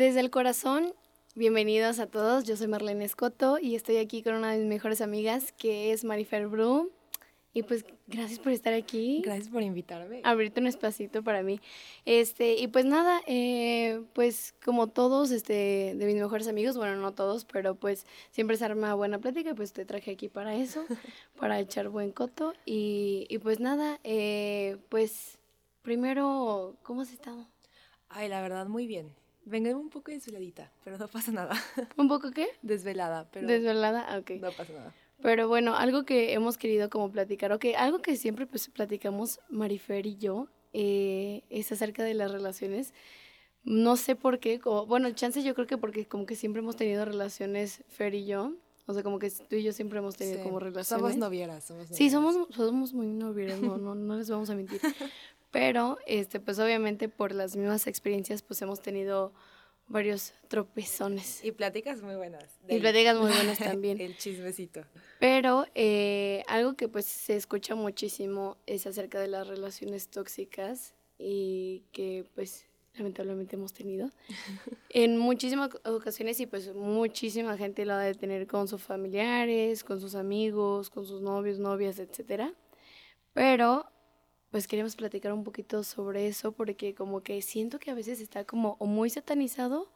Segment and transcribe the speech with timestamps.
[0.00, 0.94] Desde el corazón,
[1.34, 2.44] bienvenidos a todos.
[2.44, 6.04] Yo soy Marlene Escoto y estoy aquí con una de mis mejores amigas que es
[6.04, 6.90] Marifer Bru.
[7.52, 9.20] Y pues gracias por estar aquí.
[9.22, 10.22] Gracias por invitarme.
[10.24, 11.60] Abrirte un espacito para mí.
[12.06, 17.12] Este, y pues nada, eh, pues como todos este, de mis mejores amigos, bueno, no
[17.12, 20.82] todos, pero pues siempre se arma buena plática, pues te traje aquí para eso,
[21.38, 22.54] para echar buen coto.
[22.64, 25.36] Y, y pues nada, eh, pues
[25.82, 27.46] primero, ¿cómo has estado?
[28.08, 29.19] Ay, la verdad, muy bien.
[29.44, 31.54] Vengo un poco desveladita, pero no pasa nada.
[31.96, 32.48] ¿Un poco qué?
[32.62, 33.46] Desvelada, pero...
[33.46, 34.30] Desvelada, ah, ok.
[34.40, 34.94] No pasa nada.
[35.22, 39.40] Pero bueno, algo que hemos querido como platicar, o que algo que siempre pues platicamos
[39.50, 42.94] Marifer y yo, eh, es acerca de las relaciones.
[43.62, 47.04] No sé por qué, bueno, chance yo creo que porque como que siempre hemos tenido
[47.04, 48.54] relaciones Fer y yo,
[48.86, 50.88] o sea, como que tú y yo siempre hemos tenido como relaciones.
[50.88, 51.98] Somos novieras, somos novieras.
[51.98, 54.80] Sí, somos, somos muy novieras, no, no, no les vamos a mentir.
[55.50, 59.32] Pero, este, pues obviamente por las mismas experiencias, pues hemos tenido
[59.90, 61.44] varios tropezones.
[61.44, 62.58] Y pláticas muy buenas.
[62.68, 64.00] Y pláticas muy buenas también.
[64.00, 64.84] El chismecito.
[65.18, 71.82] Pero eh, algo que pues se escucha muchísimo es acerca de las relaciones tóxicas y
[71.92, 74.10] que pues lamentablemente hemos tenido
[74.90, 80.00] en muchísimas ocasiones y pues muchísima gente lo ha de tener con sus familiares, con
[80.00, 82.54] sus amigos, con sus novios, novias, etcétera.
[83.32, 83.86] Pero
[84.50, 88.44] pues queremos platicar un poquito sobre eso porque como que siento que a veces está
[88.44, 89.90] como o muy satanizado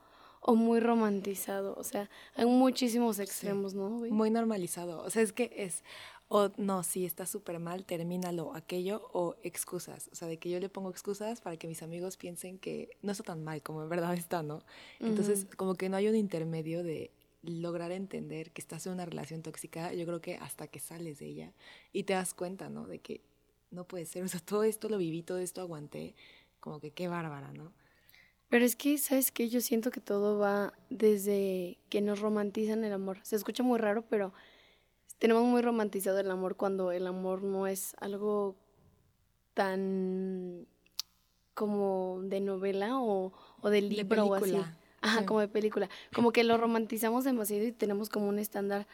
[0.47, 3.89] o muy romantizado, o sea, hay muchísimos extremos, ¿no?
[3.89, 5.83] Muy normalizado, o sea, es que es,
[6.29, 10.61] o no, si está súper mal, termínalo, aquello, o excusas, o sea, de que yo
[10.61, 13.89] le pongo excusas para que mis amigos piensen que no está tan mal como en
[13.89, 14.63] verdad está, ¿no?
[15.01, 17.11] Entonces, como que no hay un intermedio de
[17.43, 21.27] lograr entender que estás en una relación tóxica, yo creo que hasta que sales de
[21.27, 21.53] ella
[21.93, 22.87] y te das cuenta, ¿no?
[22.87, 23.23] De que
[23.75, 26.15] no puede ser, o sea, todo esto lo viví, todo esto aguanté,
[26.61, 27.73] como que qué bárbara, ¿no?
[28.49, 29.49] Pero es que, ¿sabes qué?
[29.49, 33.19] Yo siento que todo va desde que nos romantizan el amor.
[33.23, 34.33] Se escucha muy raro, pero
[35.19, 38.57] tenemos muy romantizado el amor cuando el amor no es algo
[39.55, 40.67] tan
[41.55, 44.57] como de novela o, o de libro o así.
[45.01, 45.89] Ajá, como de película.
[46.15, 48.87] Como que lo romantizamos demasiado y tenemos como un estándar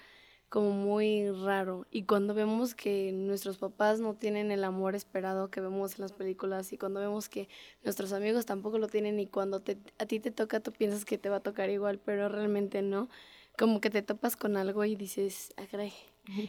[0.51, 1.87] como muy raro.
[1.91, 6.13] Y cuando vemos que nuestros papás no tienen el amor esperado que vemos en las
[6.13, 7.49] películas y cuando vemos que
[7.85, 11.19] nuestros amigos tampoco lo tienen y cuando te, a ti te toca tú piensas que
[11.19, 13.09] te va a tocar igual, pero realmente no,
[13.57, 15.67] como que te topas con algo y dices, ah,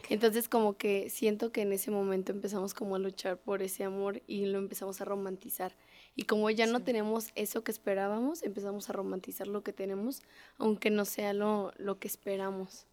[0.10, 4.24] Entonces como que siento que en ese momento empezamos como a luchar por ese amor
[4.26, 5.76] y lo empezamos a romantizar.
[6.16, 10.24] Y como ya no tenemos eso que esperábamos, empezamos a romantizar lo que tenemos,
[10.58, 12.88] aunque no sea lo, lo que esperamos.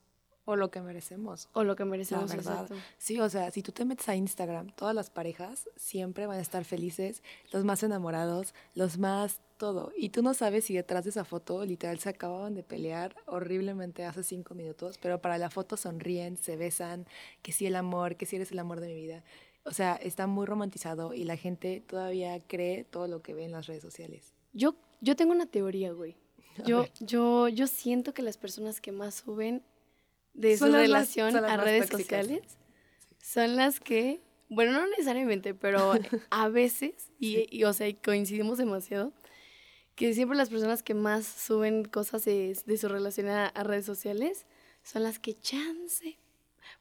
[0.49, 1.51] O lo que merecemos.
[1.53, 2.71] O lo que merecemos, la verdad.
[2.97, 6.41] Sí, o sea, si tú te metes a Instagram, todas las parejas siempre van a
[6.41, 7.23] estar felices,
[7.53, 9.93] los más enamorados, los más todo.
[9.95, 14.07] Y tú no sabes si detrás de esa foto literal se acababan de pelear horriblemente
[14.07, 17.07] hace cinco minutos, pero para la foto sonríen, se besan,
[17.43, 19.25] que sí el amor, que sí eres el amor de mi vida.
[19.65, 23.53] O sea, está muy romantizado y la gente todavía cree todo lo que ve en
[23.53, 24.33] las redes sociales.
[24.55, 26.17] Yo, yo tengo una teoría, güey.
[26.67, 29.63] Yo, yo, yo siento que las personas que más suben
[30.35, 32.43] de su relación a redes sociales
[33.23, 35.93] son las que, bueno, no necesariamente, pero
[36.31, 39.13] a veces, y, o sea, coincidimos demasiado,
[39.95, 44.47] que siempre las personas que más suben cosas de, su relación a, redes sociales
[44.83, 46.19] son las que chance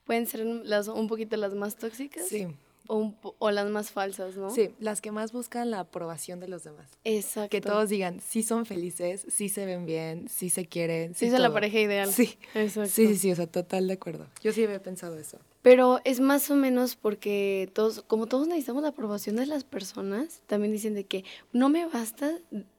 [0.04, 2.28] pueden ser las, un poquito las más tóxicas.
[2.28, 2.48] Sí.
[2.88, 4.50] O, las más falsas, ¿no?
[4.50, 6.90] Sí, las que más buscan la aprobación de los demás.
[7.04, 7.50] Exacto.
[7.50, 11.16] Que todos digan, sí son felices, sí se ven bien, sí se quieren.
[11.16, 12.12] Sí, son la pareja ideal.
[12.12, 12.90] Sí, Exacto.
[12.90, 14.28] sí, sí, sí, o sea, total de acuerdo.
[14.42, 15.38] Yo sí había pensado eso.
[15.62, 20.42] Pero es más o menos porque todos, como todos necesitamos la aprobación de las personas,
[20.48, 22.32] también dicen de que no me basta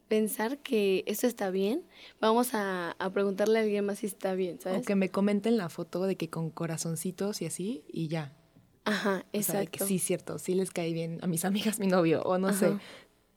[0.07, 1.83] pensar que esto está bien,
[2.19, 4.81] vamos a, a, preguntarle a alguien más si está bien, ¿sabes?
[4.81, 8.33] O que me comenten la foto de que con corazoncitos y así, y ya.
[8.85, 9.85] Ajá, exacto.
[9.85, 12.77] sí, cierto, sí les cae bien a mis amigas mi novio, o no sé,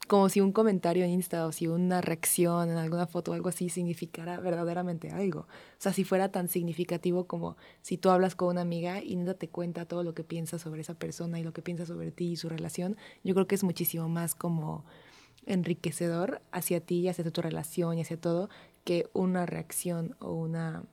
[0.09, 3.49] como si un comentario en Insta o si una reacción en alguna foto o algo
[3.49, 5.41] así significara verdaderamente algo.
[5.41, 5.47] O
[5.79, 9.49] sea, si fuera tan significativo como si tú hablas con una amiga y no te
[9.49, 12.37] cuenta todo lo que piensa sobre esa persona y lo que piensa sobre ti y
[12.37, 14.85] su relación, yo creo que es muchísimo más como
[15.47, 18.49] enriquecedor hacia ti y hacia tu relación y hacia todo
[18.85, 20.85] que una reacción o una...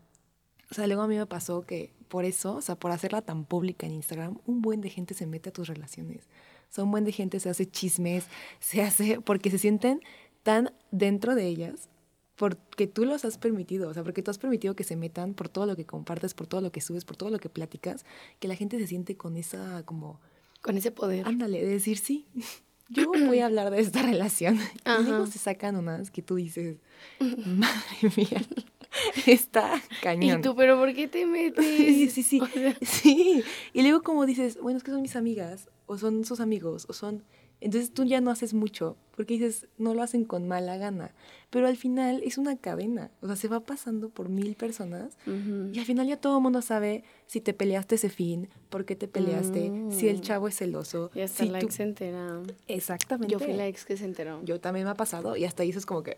[0.71, 3.45] O sea, luego a mí me pasó que por eso, o sea, por hacerla tan
[3.45, 6.27] pública en Instagram, un buen de gente se mete a tus relaciones.
[6.69, 8.25] O sea, un buen de gente se hace chismes,
[8.59, 10.01] se hace, porque se sienten
[10.43, 11.89] tan dentro de ellas,
[12.35, 15.49] porque tú los has permitido, o sea, porque tú has permitido que se metan por
[15.49, 18.05] todo lo que compartes, por todo lo que subes, por todo lo que platicas,
[18.39, 20.19] que la gente se siente con esa, como...
[20.61, 21.27] Con ese poder.
[21.27, 22.27] Ándale, de decir sí.
[22.89, 24.57] yo voy a hablar de esta relación.
[24.57, 26.77] Y luego se sacan unas que tú dices,
[27.19, 28.41] madre mía,
[29.25, 30.39] está cañón.
[30.39, 31.65] Y tú, pero ¿por qué te metes?
[31.77, 32.41] Sí, sí, sí.
[32.81, 33.43] Sí.
[33.73, 36.93] Y luego como dices, bueno, es que son mis amigas, o son sus amigos, o
[36.93, 37.23] son
[37.61, 41.13] entonces tú ya no haces mucho, porque dices, no lo hacen con mala gana.
[41.49, 45.79] Pero al final es una cadena, o sea, se va pasando por mil personas y
[45.79, 49.07] al final ya todo el mundo sabe si te peleaste ese fin, por qué te
[49.07, 50.21] peleaste, si el mm.
[50.21, 51.11] chavo es celoso.
[51.13, 52.41] Y hasta la ex se entera.
[52.67, 53.31] Exactamente.
[53.31, 54.41] Yo fui la ex que se enteró.
[54.45, 56.17] Yo también me ha pasado y hasta dices como que,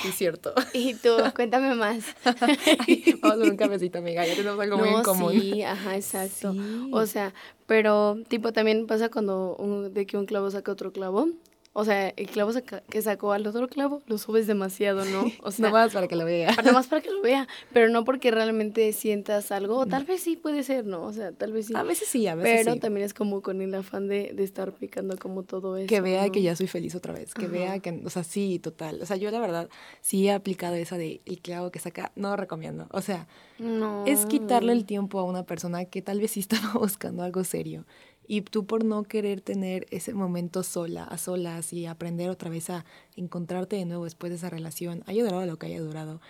[0.00, 0.54] Sí, cierto.
[0.72, 2.04] Y tú, cuéntame más.
[3.22, 4.26] vamos a un cafecito, amiga.
[4.26, 5.32] Ya tenemos algo muy en común.
[5.32, 6.54] Sí, ajá, exacto.
[6.92, 7.32] O sea,
[7.66, 9.56] pero tipo también pasa cuando
[9.92, 11.28] de que un clavo saca otro clavo.
[11.76, 12.52] O sea, el clavo
[12.88, 15.24] que sacó al otro clavo lo subes demasiado, ¿no?
[15.42, 16.52] O sea, más para que lo vea.
[16.56, 20.36] Nada más para que lo vea, pero no porque realmente sientas algo, tal vez sí
[20.36, 21.02] puede ser, ¿no?
[21.02, 21.72] O sea, tal vez sí.
[21.76, 24.72] A veces sí, a veces Pero también es como con el afán de, de, estar
[24.72, 25.88] picando como todo eso.
[25.88, 29.00] Que vea que ya soy feliz otra vez, que vea que, o sea, sí, total.
[29.02, 29.68] O sea, yo la verdad
[30.00, 32.86] sí he aplicado esa de el clavo que saca, no lo recomiendo.
[32.92, 33.26] O sea,
[33.58, 34.04] no.
[34.06, 37.84] es quitarle el tiempo a una persona que tal vez sí estaba buscando algo serio
[38.26, 42.70] y tú por no querer tener ese momento sola, a solas y aprender otra vez
[42.70, 42.84] a
[43.16, 46.20] encontrarte de nuevo después de esa relación, haya durado lo que haya durado,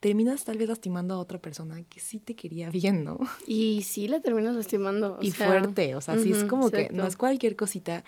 [0.00, 3.18] terminas tal vez lastimando a otra persona que sí te quería bien, ¿no?
[3.46, 5.18] Y sí la terminas lastimando.
[5.20, 8.04] y fuerte, o sea, sí es como que no es cualquier cosita,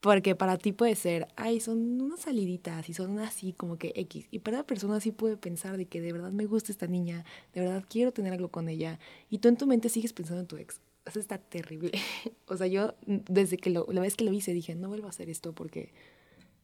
[0.00, 4.28] porque para ti puede ser, ay, son unas saliditas y son así como que X.
[4.30, 7.24] Y para la persona sí puede pensar de que de verdad me gusta esta niña,
[7.52, 8.98] de verdad quiero tener algo con ella.
[9.28, 10.80] Y tú en tu mente sigues pensando en tu ex.
[11.06, 11.92] Eso está terrible.
[12.46, 15.10] o sea, yo desde que lo, la vez que lo hice dije, no vuelvo a
[15.10, 15.92] hacer esto porque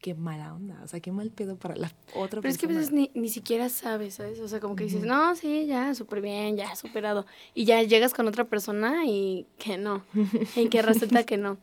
[0.02, 2.68] qué mala onda, o sea, qué mal pedo para la otra Pero es que a
[2.68, 4.40] veces ni, ni siquiera sabes, ¿sabes?
[4.40, 7.24] O sea, como que dices, no, sí, ya, súper bien, ya, superado.
[7.54, 10.04] Y ya llegas con otra persona y que no,
[10.56, 11.56] y que resulta que no.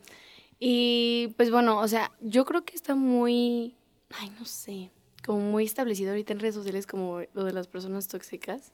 [0.58, 3.76] Y pues bueno, o sea, yo creo que está muy,
[4.18, 4.90] ay, no sé,
[5.24, 8.72] como muy establecido ahorita en redes sociales como lo de las personas tóxicas.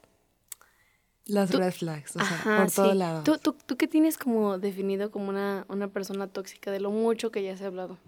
[1.26, 3.24] Las red flags, o sea, por todo lado.
[3.24, 7.30] ¿Tú, tú, ¿Tú qué tienes como definido como una, una persona tóxica de lo mucho
[7.32, 7.98] que ya se ha hablado?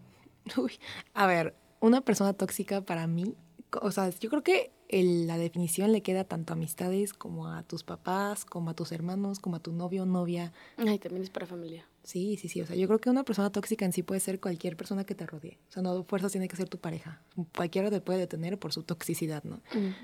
[0.57, 0.79] Uy,
[1.15, 3.35] a ver, una persona tóxica para mí,
[3.83, 7.85] o sea, yo creo que la definición le queda tanto a amistades como a tus
[7.85, 10.53] papás, como a tus hermanos, como a tu novio o novia.
[10.77, 11.87] Ay, también es para familia.
[12.09, 12.63] Sí, sí, sí.
[12.63, 15.15] O sea, yo creo que una persona tóxica en sí puede ser cualquier persona que
[15.15, 15.59] te rodee.
[15.69, 17.21] O sea, no fuerzas tiene que ser tu pareja.
[17.55, 19.61] Cualquiera te puede detener por su toxicidad, ¿no?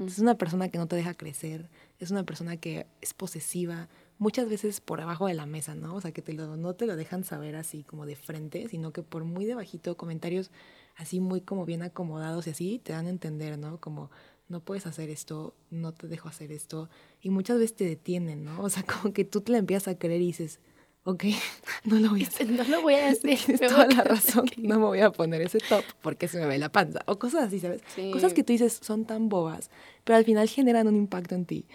[0.06, 1.70] Es una persona que no te deja crecer,
[2.00, 5.94] es una persona que es posesiva, muchas veces por abajo de la mesa, ¿no?
[5.94, 8.92] O sea, que te lo, no te lo dejan saber así como de frente, sino
[8.92, 10.50] que por muy debajito comentarios
[10.96, 13.80] así muy como bien acomodados y así te dan a entender, ¿no?
[13.80, 14.10] Como
[14.50, 16.90] no puedes hacer esto, no te dejo hacer esto.
[17.22, 18.60] Y muchas veces te detienen, ¿no?
[18.60, 20.60] O sea, como que tú te la empiezas a creer y dices,
[21.04, 21.24] ok,
[21.84, 22.50] no lo voy a hacer.
[22.50, 23.38] No lo voy a hacer.
[23.38, 26.58] Tienes toda la razón, no me voy a poner ese top porque se me ve
[26.58, 27.00] la panza.
[27.06, 27.82] O cosas así, ¿sabes?
[28.12, 29.70] Cosas que tú dices son tan bobas,
[30.04, 31.66] pero al final generan un impacto en ti.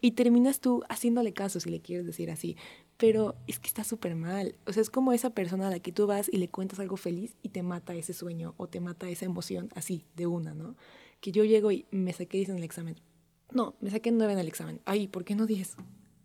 [0.00, 2.56] Y terminas tú haciéndole caso, si le quieres decir así.
[2.98, 4.54] Pero es que está súper mal.
[4.66, 6.96] O sea, es como esa persona a la que tú vas y le cuentas algo
[6.96, 10.76] feliz y te mata ese sueño o te mata esa emoción así, de una, ¿no?
[11.20, 12.96] que yo llego y me saqué 10 en el examen.
[13.52, 14.80] No, me saqué 9 en el examen.
[14.84, 15.76] Ay, ¿por qué no 10?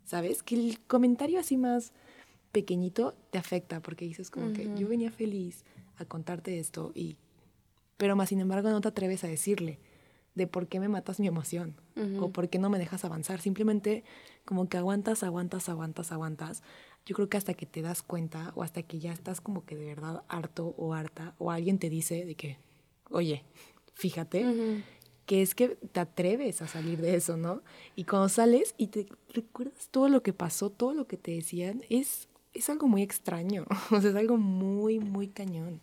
[0.04, 0.44] ¿Sabes?
[0.44, 1.94] Que el comentario así más
[2.52, 5.64] pequeñito te afecta porque dices como que yo venía feliz
[5.98, 7.18] a contarte esto y
[7.98, 9.80] pero más sin embargo no te atreves a decirle
[10.36, 11.76] de por qué me matas mi emoción
[12.20, 13.42] o por qué no me dejas avanzar.
[13.42, 14.04] Simplemente
[14.46, 16.64] como que aguantas, aguantas, aguantas, aguantas.
[17.06, 19.76] Yo creo que hasta que te das cuenta o hasta que ya estás como que
[19.76, 22.58] de verdad harto o harta o alguien te dice de que,
[23.10, 23.44] oye,
[23.94, 24.84] fíjate,
[25.26, 27.62] que es que te atreves a salir de eso, ¿no?
[27.96, 31.84] Y cuando sales y te recuerdas todo lo que pasó, todo lo que te decían,
[31.90, 35.82] es, es algo muy extraño, o sea, es algo muy, muy cañón.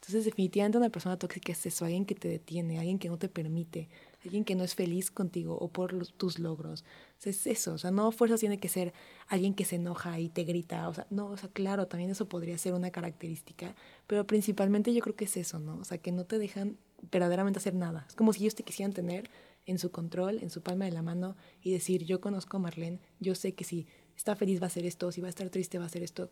[0.00, 3.28] Entonces, definitivamente una persona tóxica es eso, alguien que te detiene, alguien que no te
[3.28, 3.88] permite,
[4.24, 6.82] alguien que no es feliz contigo o por tus logros.
[6.82, 8.92] O sea, es eso, o sea, no fuerzas tiene que ser
[9.26, 12.28] alguien que se enoja y te grita, o sea, no, o sea, claro, también eso
[12.28, 13.74] podría ser una característica,
[14.06, 15.78] pero principalmente yo creo que es eso, ¿no?
[15.78, 16.78] O sea, que no te dejan
[17.10, 18.06] verdaderamente hacer nada.
[18.08, 19.28] Es como si ellos te quisieran tener
[19.66, 23.00] en su control, en su palma de la mano y decir, yo conozco a Marlene,
[23.20, 23.86] yo sé que si
[24.18, 26.28] está feliz va a hacer esto, si va a estar triste va a hacer esto.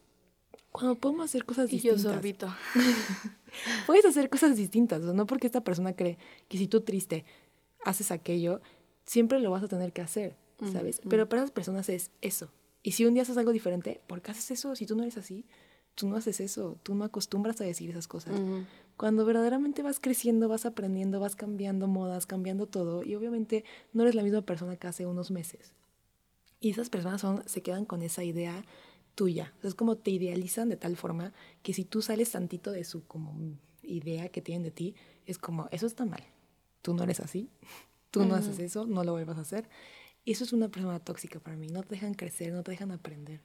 [0.73, 2.00] Cuando podemos hacer cosas distintas.
[2.00, 2.55] Y yo sorbito.
[3.87, 7.25] puedes hacer cosas distintas, no porque esta persona cree que si tú triste
[7.85, 8.61] haces aquello,
[9.07, 10.37] siempre lo vas a tener que hacer,
[10.73, 11.00] ¿sabes?
[11.09, 12.50] Pero para esas personas es eso.
[12.83, 14.75] Y si un día haces algo diferente, ¿por qué haces eso?
[14.75, 15.45] Si tú no eres así,
[15.95, 18.35] tú no haces eso, tú no acostumbras a decir esas cosas.
[18.97, 24.16] Cuando verdaderamente vas creciendo, vas aprendiendo, vas cambiando modas, cambiando todo, y obviamente no eres
[24.16, 25.73] la misma persona que hace unos meses.
[26.61, 28.65] Y esas personas son, se quedan con esa idea
[29.15, 29.53] tuya.
[29.63, 31.33] es como te idealizan de tal forma
[31.63, 33.35] que si tú sales tantito de su como
[33.83, 34.95] idea que tienen de ti
[35.25, 36.23] es como, eso está mal,
[36.83, 37.51] tú no eres así,
[38.11, 39.69] tú no haces eso, no lo vuelvas a hacer.
[40.25, 43.41] Eso es una persona tóxica para mí, no te dejan crecer, no te dejan aprender.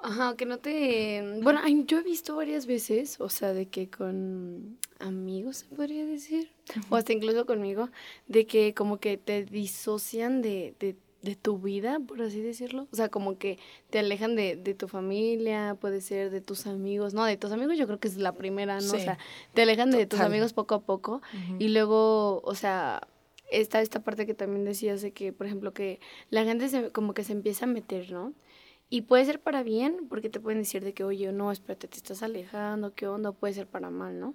[0.00, 1.40] Ajá, que no te...
[1.42, 6.52] Bueno, yo he visto varias veces, o sea, de que con amigos, se podría decir,
[6.88, 7.90] o hasta incluso conmigo,
[8.28, 12.88] de que como que te disocian de, de, de, tu vida, por así decirlo.
[12.92, 13.58] O sea, como que
[13.90, 17.14] te alejan de, de, tu familia, puede ser de tus amigos.
[17.14, 18.92] No, de tus amigos yo creo que es la primera, ¿no?
[18.92, 19.18] O sea,
[19.54, 21.22] te alejan de tus amigos poco a poco
[21.58, 23.00] y luego, o sea
[23.50, 27.14] está esta parte que también decías de que, por ejemplo, que la gente se, como
[27.14, 28.34] que se empieza a meter, ¿no?
[28.90, 31.96] Y puede ser para bien, porque te pueden decir de que, oye, no, espérate, te
[31.96, 34.34] estás alejando, qué onda, puede ser para mal, ¿no?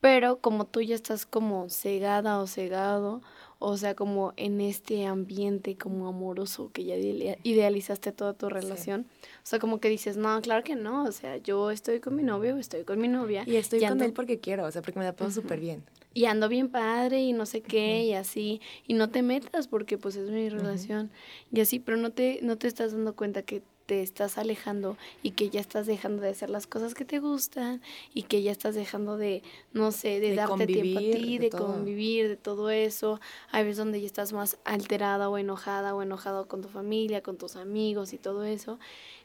[0.00, 3.20] Pero como tú ya estás como cegada o cegado,
[3.62, 9.06] o sea, como en este ambiente como amoroso que ya idealizaste toda tu relación,
[9.42, 12.22] o sea, como que dices, no, claro que no, o sea, yo estoy con mi
[12.22, 13.44] novio, estoy con mi novia.
[13.46, 15.84] Y estoy con él porque quiero, o sea, porque me la paso súper bien.
[16.14, 19.98] Y ando bien padre y no sé qué, y así, y no te metas porque
[19.98, 21.10] pues es mi relación,
[21.52, 25.32] y así, pero no te, no te estás dando cuenta que te estás alejando y
[25.32, 27.82] que ya estás dejando de hacer las cosas que te gustan
[28.14, 29.42] y que ya estás dejando de,
[29.72, 33.20] no sé, de, darte tiempo a ti, de, convivir, de todo eso.
[33.50, 37.36] Hay veces donde ya estás más alterada o enojada o enojado con tu familia, con
[37.36, 38.78] tus amigos y todo eso.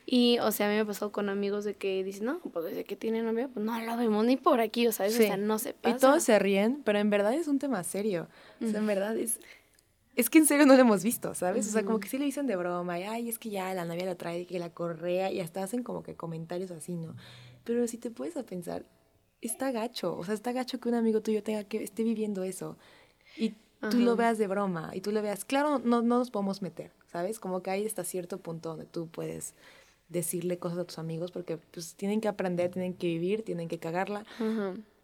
[0.08, 2.66] Y, o sea, a mí me ha pasado con amigos de que dicen, no, pues
[2.66, 5.38] desde que tiene novia, pues no lo vemos ni por aquí, o sea, o sea,
[5.38, 5.96] no se pasa.
[5.96, 8.28] Y todos se ríen, pero en verdad es un tema serio.
[8.64, 9.40] O sea, en verdad es,
[10.16, 11.68] es que en serio no lo hemos visto, ¿sabes?
[11.68, 13.86] O sea, como que sí le dicen de broma, y, ay, es que ya la
[13.86, 17.16] novia la trae, que la correa, y hasta hacen como que comentarios así, ¿no?
[17.64, 18.86] Pero si te puedes a pensar,
[19.42, 22.78] está gacho, o sea, está gacho que un amigo tuyo tenga que esté viviendo eso,
[23.38, 23.56] y
[23.90, 26.92] tú lo veas de broma, y tú lo veas, claro, no, no nos podemos meter,
[27.12, 27.40] ¿sabes?
[27.40, 29.54] Como que hay hasta cierto punto donde tú puedes
[30.08, 33.80] decirle cosas a tus amigos, porque pues tienen que aprender, tienen que vivir, tienen que
[33.80, 34.26] cagarla,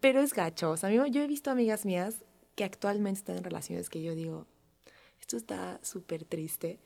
[0.00, 2.16] pero es gacho, o sea, yo he visto amigas mías
[2.54, 4.46] que actualmente están en relaciones que yo digo,
[5.22, 6.80] esto está súper triste,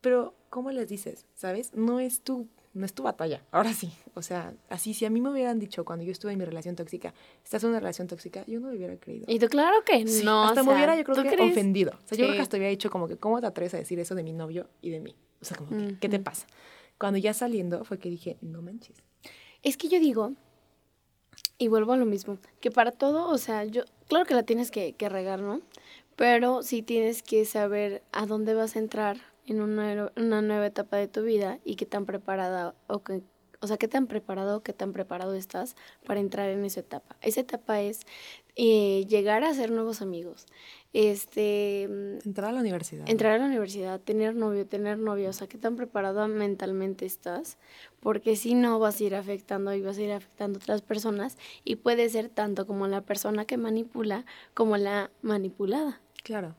[0.00, 1.26] pero ¿cómo les dices?
[1.34, 1.74] ¿Sabes?
[1.74, 3.92] No es tu, no es tu batalla, ahora sí.
[4.14, 6.74] O sea, así si a mí me hubieran dicho cuando yo estuve en mi relación
[6.74, 7.12] tóxica,
[7.44, 9.26] estás en una relación tóxica, yo no me hubiera creído.
[9.28, 10.44] Y tú claro que no.
[10.44, 11.92] hasta me hubiera yo creo que ofendido.
[11.92, 14.00] O sea, yo creo que hasta hubiera dicho como que, ¿cómo te atreves a decir
[14.00, 15.14] eso de mi novio y de mí?
[15.42, 16.46] O sea, como que, ¿qué te pasa?
[16.96, 18.96] Cuando ya saliendo fue que dije, no manches.
[19.62, 20.32] Es que yo digo,
[21.58, 24.70] y vuelvo a lo mismo, que para todo, o sea, yo, claro que la tienes
[24.70, 25.60] que, que regar, ¿no?
[26.16, 30.96] Pero sí tienes que saber a dónde vas a entrar en una, una nueva etapa
[30.96, 33.22] de tu vida y qué tan preparada o que
[33.62, 37.16] o sea, qué tan preparado qué tan preparado estás para entrar en esa etapa.
[37.20, 38.00] Esa etapa es
[38.56, 40.46] eh, llegar a hacer nuevos amigos.
[40.92, 43.08] Este, entrar a la universidad.
[43.08, 47.56] Entrar a la universidad, tener novio, tener novia, o sea, qué tan preparado mentalmente estás,
[48.00, 51.38] porque si no vas a ir afectando y vas a ir afectando a otras personas
[51.64, 56.01] y puede ser tanto como la persona que manipula como la manipulada.
[56.22, 56.54] Claro.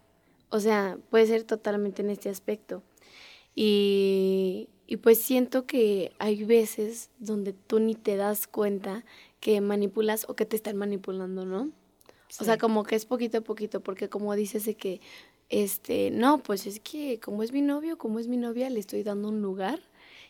[0.49, 2.83] O sea, puede ser totalmente en este aspecto.
[3.55, 9.05] Y, y pues siento que hay veces donde tú ni te das cuenta
[9.39, 11.71] que manipulas o que te están manipulando, ¿no?
[12.39, 15.01] O sea, como que es poquito a poquito, porque como dices de que,
[15.49, 19.03] este, no, pues es que como es mi novio, como es mi novia, le estoy
[19.03, 19.79] dando un lugar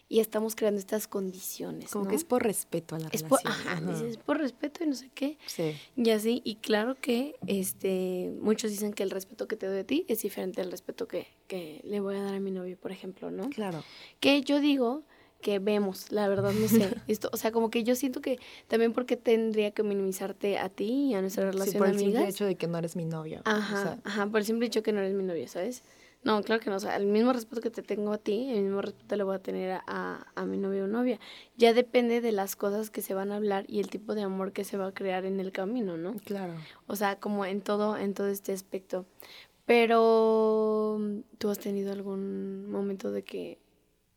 [0.09, 1.89] y estamos creando estas condiciones.
[1.91, 3.39] Como que es por respeto a la relación.
[3.45, 5.37] ajá, es por respeto y no sé qué.
[5.47, 5.75] Sí.
[5.95, 9.83] Y así, y claro que este, muchos dicen que el respeto que te doy a
[9.85, 12.91] ti es diferente al respeto que, que le voy a dar a mi novio, por
[12.91, 13.49] ejemplo, ¿no?
[13.49, 13.83] Claro.
[14.19, 15.03] Que yo digo
[15.43, 16.89] que vemos, la verdad no sé.
[17.07, 21.09] Esto, o sea, como que yo siento que también porque tendría que minimizarte a ti
[21.09, 23.41] y a nuestra relación sí, por el simple hecho de que no eres mi novio.
[23.45, 25.83] Ajá, ajá, por el simple hecho que no eres mi novio, ¿sabes?
[26.23, 26.77] No, claro que no.
[26.77, 29.35] O sea, el mismo respeto que te tengo a ti, el mismo respeto le voy
[29.35, 31.19] a tener a, a, mi novio o novia.
[31.57, 34.53] Ya depende de las cosas que se van a hablar y el tipo de amor
[34.53, 36.15] que se va a crear en el camino, ¿no?
[36.25, 36.53] Claro.
[36.87, 39.05] O sea, como en todo, en todo este aspecto.
[39.65, 40.99] Pero,
[41.37, 43.59] ¿tú has tenido algún momento de que,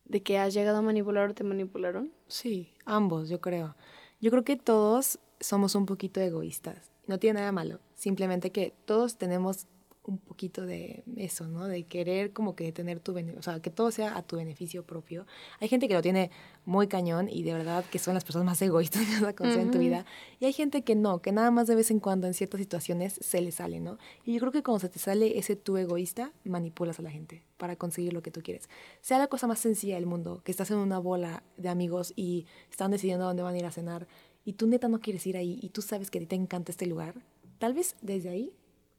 [0.05, 2.13] de que has llegado a manipular o te manipularon?
[2.27, 3.77] Sí, ambos, yo creo.
[4.21, 6.91] Yo creo que todos somos un poquito egoístas.
[7.07, 7.81] No tiene nada malo.
[7.95, 9.67] Simplemente que todos tenemos
[10.07, 11.67] un poquito de eso, ¿no?
[11.67, 14.85] De querer como que tener tu beneficio, o sea, que todo sea a tu beneficio
[14.85, 15.27] propio.
[15.61, 16.31] Hay gente que lo tiene
[16.65, 19.61] muy cañón y de verdad que son las personas más egoístas que vas a conocer
[19.61, 20.05] en tu vida.
[20.41, 23.19] Y hay gente que no, que nada más de vez en cuando en ciertas situaciones
[23.21, 23.99] se le sale, ¿no?
[24.25, 27.43] Y yo creo que cuando se te sale ese tú egoísta, manipulas a la gente
[27.57, 28.69] para conseguir lo que tú quieres.
[29.01, 32.47] Sea la cosa más sencilla del mundo, que estás en una bola de amigos y
[32.71, 34.07] están decidiendo dónde van a ir a cenar
[34.45, 36.71] y tú neta no quieres ir ahí y tú sabes que a ti te encanta
[36.71, 37.15] este lugar,
[37.59, 38.53] tal vez desde ahí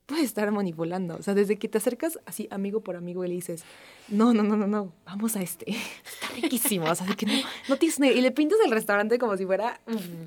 [0.08, 1.18] puede estar manipulando.
[1.18, 3.64] O sea, desde que te acercas así amigo por amigo y le dices,
[4.08, 5.70] no, no, no, no, no, vamos a este.
[5.70, 6.90] Está riquísimo.
[6.90, 7.34] O sea, que no,
[7.70, 8.00] no tienes...
[8.00, 9.80] Y le pintas el restaurante como si fuera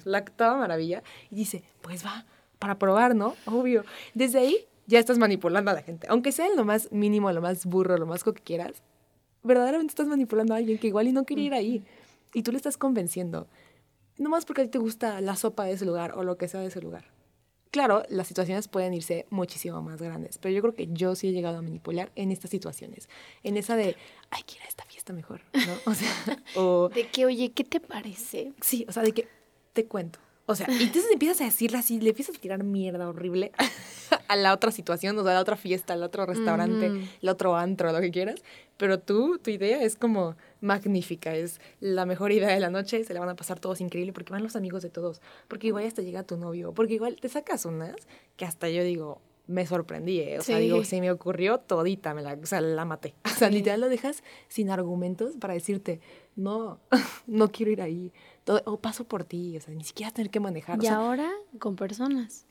[0.05, 1.03] la toda maravilla.
[1.31, 2.27] Y dice, pues va,
[2.61, 3.35] para probar, ¿no?
[3.47, 3.85] Obvio.
[4.15, 6.07] Desde ahí ya estás manipulando a la gente.
[6.11, 8.83] Aunque sea lo más mínimo, lo más burro, lo más que quieras,
[9.43, 11.85] verdaderamente estás manipulando a alguien que igual y no quería ir ahí.
[12.35, 13.49] Y tú le estás convenciendo.
[14.19, 16.49] No más porque a ti te gusta la sopa de ese lugar o lo que
[16.49, 17.07] sea de ese lugar.
[17.71, 21.33] Claro, las situaciones pueden irse muchísimo más grandes, pero yo creo que yo sí he
[21.33, 23.09] llegado a manipular en estas situaciones.
[23.45, 23.97] En esa de,
[24.31, 25.61] ay, quiero esta fiesta mejor, ¿no?
[25.91, 26.13] O sea,
[26.57, 26.89] o...
[26.89, 28.53] De que, oye, ¿qué te parece?
[28.61, 29.29] Sí, o sea, de que
[29.73, 30.19] te cuento.
[30.51, 33.53] O sea, y entonces empiezas a decirle así, le empiezas a tirar mierda horrible
[34.27, 37.55] a la otra situación, o sea, a la otra fiesta, al otro restaurante, el otro
[37.55, 38.43] antro, lo que quieras.
[38.77, 43.15] Pero tú, tu idea es como magnífica, es la mejor idea de la noche, se
[43.15, 46.03] le van a pasar todos increíble porque van los amigos de todos, porque igual hasta
[46.03, 47.95] llega tu novio, porque igual te sacas unas
[48.37, 50.39] que hasta yo digo, me sorprendí, ¿eh?
[50.39, 53.15] o sea, digo, se me ocurrió todita, me la, o sea, la maté.
[53.25, 56.01] O sea, literal lo dejas sin argumentos para decirte,
[56.35, 56.81] no,
[57.27, 58.13] no quiero ir ahí
[58.65, 60.83] o paso por ti, o sea, ni siquiera tener que manejar.
[60.83, 62.47] Y ahora con personas,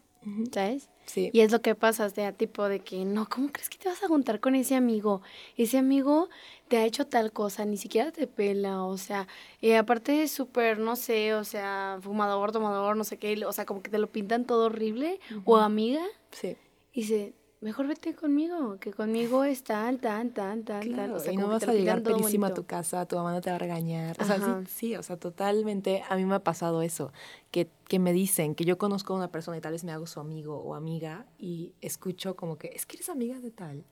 [0.51, 0.89] ¿sabes?
[1.05, 1.31] Sí.
[1.33, 3.89] Y es lo que pasa, o sea, tipo de que, no, ¿cómo crees que te
[3.89, 5.21] vas a juntar con ese amigo?
[5.57, 6.29] Ese amigo
[6.67, 9.27] te ha hecho tal cosa, ni siquiera te pela, o sea,
[9.59, 13.65] y aparte es súper, no sé, o sea, fumador, tomador, no sé qué, o sea,
[13.65, 16.05] como que te lo pintan todo horrible, o amiga.
[16.31, 16.57] Sí.
[16.93, 21.11] Y se, mejor vete conmigo, que conmigo es tal, tan, tan, tan, tal.
[21.13, 23.49] O sea, y no vas a llegar pelísima a tu casa, tu mamá no te
[23.49, 24.15] va a regañar.
[24.21, 27.11] O sea, sí, o sea, totalmente a mí me ha pasado eso,
[27.51, 30.07] que, que me dicen que yo conozco a una persona y tal vez me hago
[30.07, 33.83] su amigo o amiga y escucho como que, es que eres amiga de tal.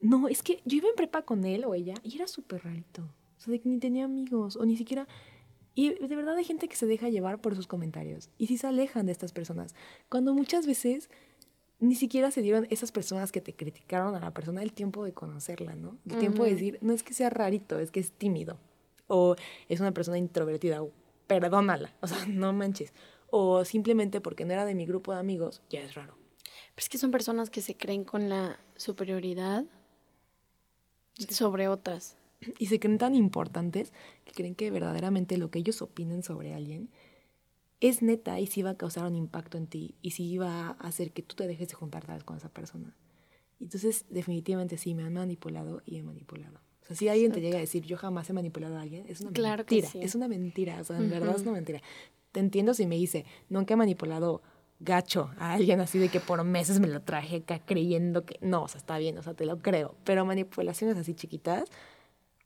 [0.00, 3.02] No, es que yo iba en prepa con él o ella y era súper rarito.
[3.02, 5.08] O sea, de que ni tenía amigos o ni siquiera...
[5.78, 8.66] Y de verdad hay gente que se deja llevar por sus comentarios y sí se
[8.66, 9.74] alejan de estas personas.
[10.08, 11.10] Cuando muchas veces
[11.78, 15.12] ni siquiera se dieron esas personas que te criticaron a la persona el tiempo de
[15.12, 15.98] conocerla, ¿no?
[16.08, 18.58] El tiempo de decir, no es que sea rarito, es que es tímido.
[19.08, 19.36] O
[19.68, 20.82] es una persona introvertida,
[21.26, 22.92] perdónala, o sea, no manches.
[23.30, 26.16] O simplemente porque no era de mi grupo de amigos, ya es raro.
[26.74, 29.64] Pero es que son personas que se creen con la superioridad
[31.28, 32.16] sobre otras.
[32.58, 33.92] Y se creen tan importantes
[34.24, 36.90] que creen que verdaderamente lo que ellos opinen sobre alguien
[37.80, 40.70] es neta y si va a causar un impacto en ti y si va a
[40.72, 42.94] hacer que tú te dejes de juntar tal vez con esa persona.
[43.60, 46.60] Entonces, definitivamente sí, me han manipulado y he manipulado.
[46.82, 49.20] O sea, si alguien te llega a decir, yo jamás he manipulado a alguien, es
[49.20, 49.88] una mentira.
[49.94, 51.82] Es una mentira, o sea, en verdad es una mentira.
[52.32, 54.42] Te entiendo si me dice, nunca he manipulado
[54.78, 58.64] gacho a alguien así de que por meses me lo traje acá creyendo que no,
[58.64, 59.96] o sea, está bien, o sea, te lo creo.
[60.04, 61.68] Pero manipulaciones así chiquitas,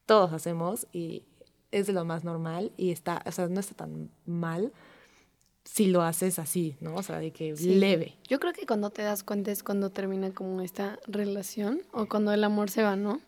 [0.06, 1.24] todos hacemos y
[1.70, 4.72] es de lo más normal y está, o sea, no está tan mal
[5.64, 6.96] si lo haces así, ¿no?
[6.96, 8.16] O sea, de que leve.
[8.28, 12.32] Yo creo que cuando te das cuenta es cuando termina como esta relación o cuando
[12.32, 13.20] el amor se va, ¿no?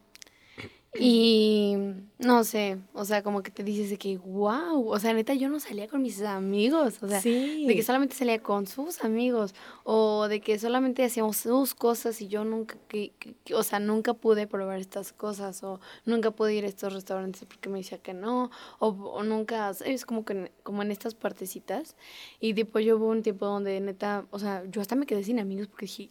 [1.01, 1.75] Y
[2.19, 5.49] no sé, o sea, como que te dices de que, wow, o sea, neta, yo
[5.49, 7.21] no salía con mis amigos, o sea,
[7.67, 12.29] de que solamente salía con sus amigos, o de que solamente hacíamos sus cosas y
[12.29, 13.13] yo nunca, que,
[13.55, 17.71] o sea, nunca pude probar estas cosas, o nunca pude ir a estos restaurantes porque
[17.71, 21.97] me decía que no, o, o nunca, es como que como en estas partecitas,
[22.39, 25.41] y tipo yo hubo un tiempo donde neta, o sea, yo hasta me quedé sin
[25.41, 26.11] amigos porque dije,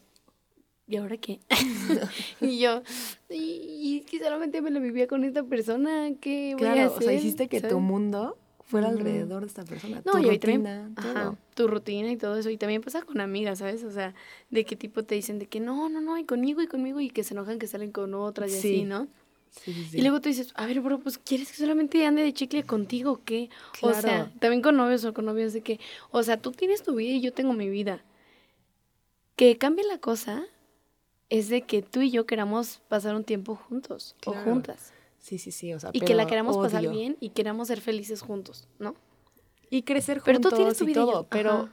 [0.92, 1.40] ¿y ahora qué?
[2.42, 2.84] y yo,
[3.30, 6.98] y, que solamente me lo vivía con esta persona, ¿qué voy a hacer?
[6.98, 10.02] o sea, hiciste que tu mundo fuera alrededor de esta persona.
[10.06, 12.50] No, tu rutina, ajá, tu rutina y todo eso.
[12.50, 13.84] Y también pasa con amigas, ¿sabes?
[13.84, 14.14] O sea,
[14.50, 17.10] de qué tipo te dicen de que no, no, no, y conmigo y conmigo, y
[17.10, 19.08] que se enojan que salen con otras y así, ¿no?
[19.50, 22.34] Sí, sí, Y luego tú dices, a ver, bro, pues ¿quieres que solamente ande de
[22.34, 23.50] chicle contigo o qué?
[23.82, 26.96] O sea, también con novios o con novios de que, o sea, tú tienes tu
[26.96, 28.04] vida y yo tengo mi vida.
[29.36, 30.46] Que cambie la cosa,
[31.32, 34.94] es de que tú y yo queramos pasar un tiempo juntos o juntas.
[35.18, 38.22] Sí, sí, sí, o sea, y que la queramos pasar bien y queramos ser felices
[38.22, 38.96] juntos, ¿no?
[39.70, 41.70] Y crecer juntos pero tú tienes tu vida y todo, pero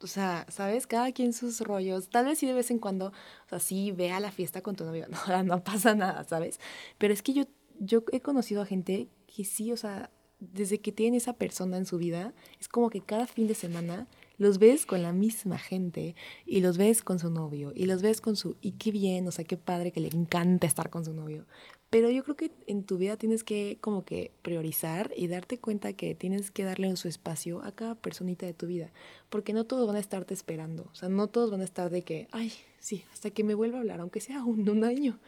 [0.00, 0.86] o sea, ¿sabes?
[0.86, 2.10] Cada quien sus rollos.
[2.10, 4.76] Tal vez sí de vez en cuando, o sea, sí ve a la fiesta con
[4.76, 5.06] tu novio.
[5.28, 6.60] No, no pasa nada, ¿sabes?
[6.98, 7.44] Pero es que yo,
[7.80, 11.86] yo he conocido a gente que sí, o sea, desde que tienen esa persona en
[11.86, 14.06] su vida, es como que cada fin de semana
[14.38, 16.14] los ves con la misma gente
[16.46, 19.32] y los ves con su novio y los ves con su, y qué bien, o
[19.32, 21.44] sea, qué padre que le encanta estar con su novio.
[21.90, 25.94] Pero yo creo que en tu vida tienes que como que priorizar y darte cuenta
[25.94, 28.92] que tienes que darle su espacio a cada personita de tu vida,
[29.30, 32.02] porque no todos van a estarte esperando, o sea, no todos van a estar de
[32.02, 35.18] que, ay, sí, hasta que me vuelva a hablar, aunque sea un, un año,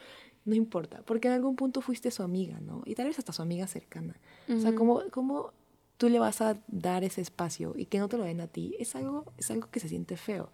[0.44, 2.82] no importa, porque en algún punto fuiste su amiga, ¿no?
[2.84, 4.18] Y tal vez hasta su amiga cercana.
[4.48, 5.52] O sea, como, como
[6.00, 8.74] tú le vas a dar ese espacio y que no te lo den a ti,
[8.78, 10.48] es algo, es algo que se siente feo.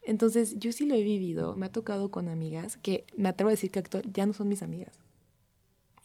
[0.00, 3.52] Entonces, yo sí lo he vivido, me ha tocado con amigas que me atrevo a
[3.52, 4.98] decir que ya no son mis amigas.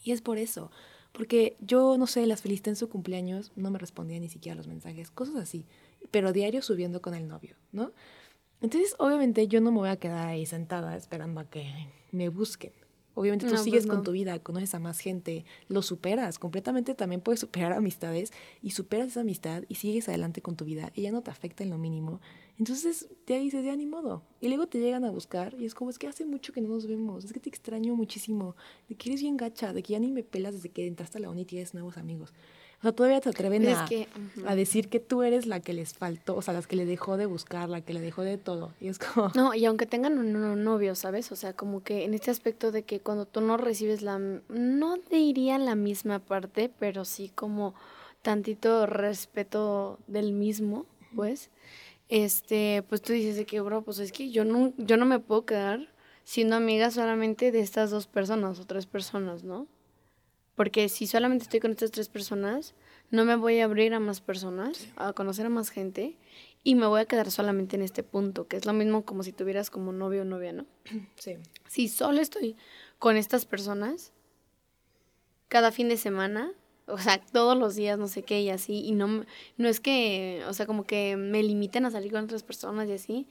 [0.04, 0.70] Y es por eso,
[1.14, 4.58] porque yo, no sé, las felicité en su cumpleaños, no me respondía ni siquiera a
[4.58, 5.66] los mensajes, cosas así,
[6.12, 7.94] pero diario subiendo con el novio, ¿no?
[8.60, 11.72] Entonces, obviamente, yo no me voy a quedar ahí sentada esperando a que
[12.12, 12.74] me busquen.
[13.18, 16.38] Obviamente tú No, sigues pues con tu vida, conoces a más gente, lo superas.
[16.38, 20.92] Completamente también puedes superar amistades y superas esa amistad y sigues adelante con tu vida
[20.94, 22.22] y ya no te afecta en lo mínimo.
[22.60, 24.22] Entonces ya dices, ya ni modo.
[24.40, 26.70] Y luego te llegan a buscar y es como, es que hace mucho que no
[26.70, 28.56] nos vemos, es que te extraño muchísimo,
[28.88, 31.22] de que eres bien gacha, de que ya ni me pelas desde que entraste a
[31.22, 32.36] la uni y tienes nuevos amigos.
[32.80, 33.88] O sea, todavía te atreven a,
[34.46, 37.18] a decir que tú eres la que les faltó, o sea, las que le dejó
[37.18, 38.72] de buscar, la que le dejó de todo.
[38.80, 39.32] Y es como...
[39.34, 41.32] No, y aunque tengan un, un novio, ¿sabes?
[41.32, 44.98] O sea, como que en este aspecto de que cuando tú no recibes la, no
[45.10, 47.74] diría la misma parte, pero sí como
[48.22, 50.86] tantito respeto del mismo,
[51.16, 51.50] pues,
[52.10, 55.20] este, pues tú dices de que, bro, pues es que yo no, yo no me
[55.20, 55.88] puedo quedar
[56.24, 59.66] siendo amiga solamente de estas dos personas o tres personas, ¿no?
[60.58, 62.74] Porque si solamente estoy con estas tres personas,
[63.12, 66.17] no me voy a abrir a más personas, a conocer a más gente,
[66.63, 69.32] y me voy a quedar solamente en este punto, que es lo mismo como si
[69.32, 70.65] tuvieras como novio o novia, ¿no?
[71.15, 71.36] Sí.
[71.70, 72.58] Si solo estoy
[73.00, 74.12] con estas personas,
[75.48, 76.52] cada fin de semana,
[76.88, 79.26] o sea, todos los días, no sé qué, y así, y no, me-
[79.58, 82.93] no es que, o sea, como que me limiten a salir con otras personas y
[82.93, 83.28] así,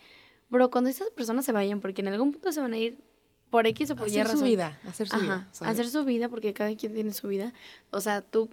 [0.51, 2.99] pero cuando estas personas se vayan, porque en algún punto se van a ir
[3.51, 4.49] por X o por Y Hacer su razón.
[4.49, 5.49] vida, hacer su vida.
[5.61, 7.53] Hacer su vida porque cada quien tiene su vida.
[7.91, 8.49] O sea, tú,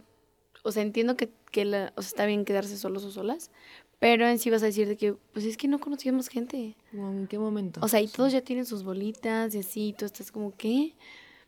[0.63, 3.51] o sea, entiendo que, que la- o sea, está bien quedarse solos o solas,
[3.99, 6.75] pero en sí vas a decir de que, pues es que no conocíamos gente.
[6.91, 7.79] ¿En qué momento?
[7.83, 10.93] O sea, y todos ya tienen sus bolitas y así, y tú estás como, ¿qué?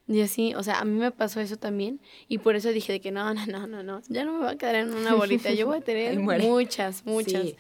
[0.08, 3.02] Y así, o sea, a mí me pasó eso también, y por eso dije de
[3.02, 5.52] que no, no, no, no, no, ya no me voy a quedar en una bolita,
[5.52, 7.42] yo voy a tener muchas, muchas.
[7.44, 7.56] Sí.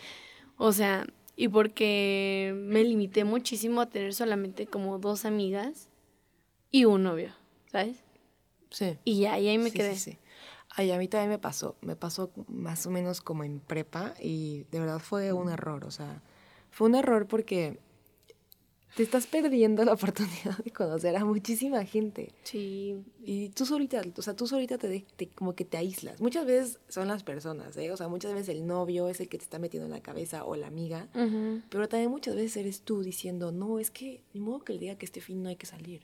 [0.57, 5.89] O sea, y porque me limité muchísimo a tener solamente como dos amigas
[6.71, 7.33] y un novio,
[7.71, 8.03] ¿sabes?
[8.69, 8.97] Sí.
[9.03, 9.95] Y ya, y ahí me Sí, quedé.
[9.95, 10.17] Sí, sí.
[10.77, 11.75] Ay, a mí también me pasó.
[11.81, 15.85] Me pasó más o menos como en prepa y de verdad fue un error.
[15.85, 16.21] O sea,
[16.69, 17.79] fue un error porque
[18.95, 22.31] te estás perdiendo la oportunidad de conocer a muchísima gente.
[22.43, 22.95] Sí.
[23.23, 26.21] Y tú solita, o sea, tú solita te, de- te- como que te aíslas.
[26.21, 27.91] Muchas veces son las personas, ¿eh?
[27.91, 30.45] O sea, muchas veces el novio es el que te está metiendo en la cabeza
[30.45, 31.09] o la amiga.
[31.13, 31.61] Ujú.
[31.69, 34.95] Pero también muchas veces eres tú diciendo, no, es que ni modo que le diga
[34.95, 36.03] que este fin no hay que salir.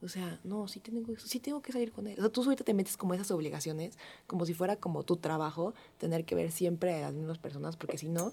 [0.00, 2.14] O sea, no, sí tengo, sí tengo que salir con él.
[2.18, 3.98] O sea, tú ahorita te metes como esas obligaciones,
[4.28, 7.98] como si fuera como tu trabajo, tener que ver siempre a las mismas personas, porque
[7.98, 8.32] si no,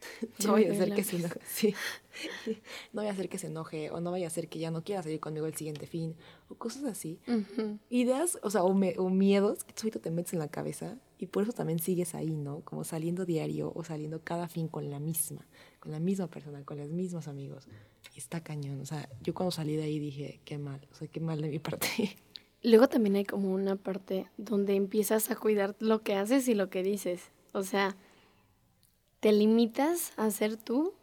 [0.44, 1.40] no vaya a hacer que se enoje.
[1.46, 1.74] Sí.
[2.92, 4.82] No vaya a hacer que se enoje, o no vaya a hacer que ya no
[4.82, 6.14] quiera salir conmigo el siguiente fin,
[6.48, 7.18] o cosas así.
[7.28, 7.78] Ujú.
[7.90, 11.26] Ideas, o sea, o, me- o miedos que tú te metes en la cabeza y
[11.26, 12.60] por eso también sigues ahí, ¿no?
[12.60, 15.46] Como saliendo diario o saliendo cada fin con la misma,
[15.80, 17.68] con la misma persona, con los mismos amigos.
[18.14, 18.80] Y está cañón.
[18.80, 21.48] O sea, yo cuando salí de ahí dije, qué mal, o sea, qué mal de
[21.48, 22.16] mi parte.
[22.62, 26.70] Luego también hay como una parte donde empiezas a cuidar lo que haces y lo
[26.70, 27.20] que dices.
[27.52, 27.96] O sea,
[29.20, 30.94] te limitas a ser tú